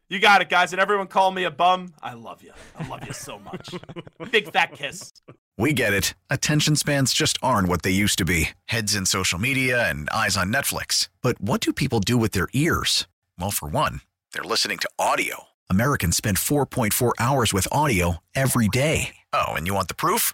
You 0.09 0.19
got 0.19 0.41
it, 0.41 0.49
guys. 0.49 0.73
And 0.73 0.81
everyone 0.81 1.05
call 1.05 1.29
me 1.29 1.43
a 1.43 1.51
bum. 1.51 1.93
I 2.01 2.13
love 2.15 2.41
you. 2.41 2.51
I 2.79 2.87
love 2.87 3.05
you 3.05 3.13
so 3.13 3.37
much. 3.37 3.69
Big 4.31 4.51
fat 4.51 4.73
kiss. 4.73 5.13
We 5.55 5.71
get 5.71 5.93
it. 5.93 6.15
Attention 6.31 6.75
spans 6.75 7.13
just 7.13 7.37
aren't 7.43 7.67
what 7.67 7.83
they 7.83 7.91
used 7.91 8.17
to 8.17 8.25
be 8.25 8.49
heads 8.65 8.95
in 8.95 9.05
social 9.05 9.37
media 9.37 9.87
and 9.87 10.09
eyes 10.09 10.35
on 10.35 10.51
Netflix. 10.51 11.09
But 11.21 11.39
what 11.39 11.61
do 11.61 11.71
people 11.73 11.99
do 11.99 12.17
with 12.17 12.31
their 12.31 12.47
ears? 12.53 13.07
Well, 13.37 13.51
for 13.51 13.67
one, 13.69 14.01
they're 14.33 14.43
listening 14.43 14.79
to 14.79 14.89
audio. 14.97 15.43
Americans 15.69 16.17
spend 16.17 16.37
4.4 16.37 17.11
hours 17.19 17.53
with 17.53 17.67
audio 17.71 18.17
every 18.33 18.67
day. 18.67 19.15
Oh, 19.31 19.51
and 19.53 19.67
you 19.67 19.75
want 19.75 19.89
the 19.89 19.95
proof? 19.95 20.33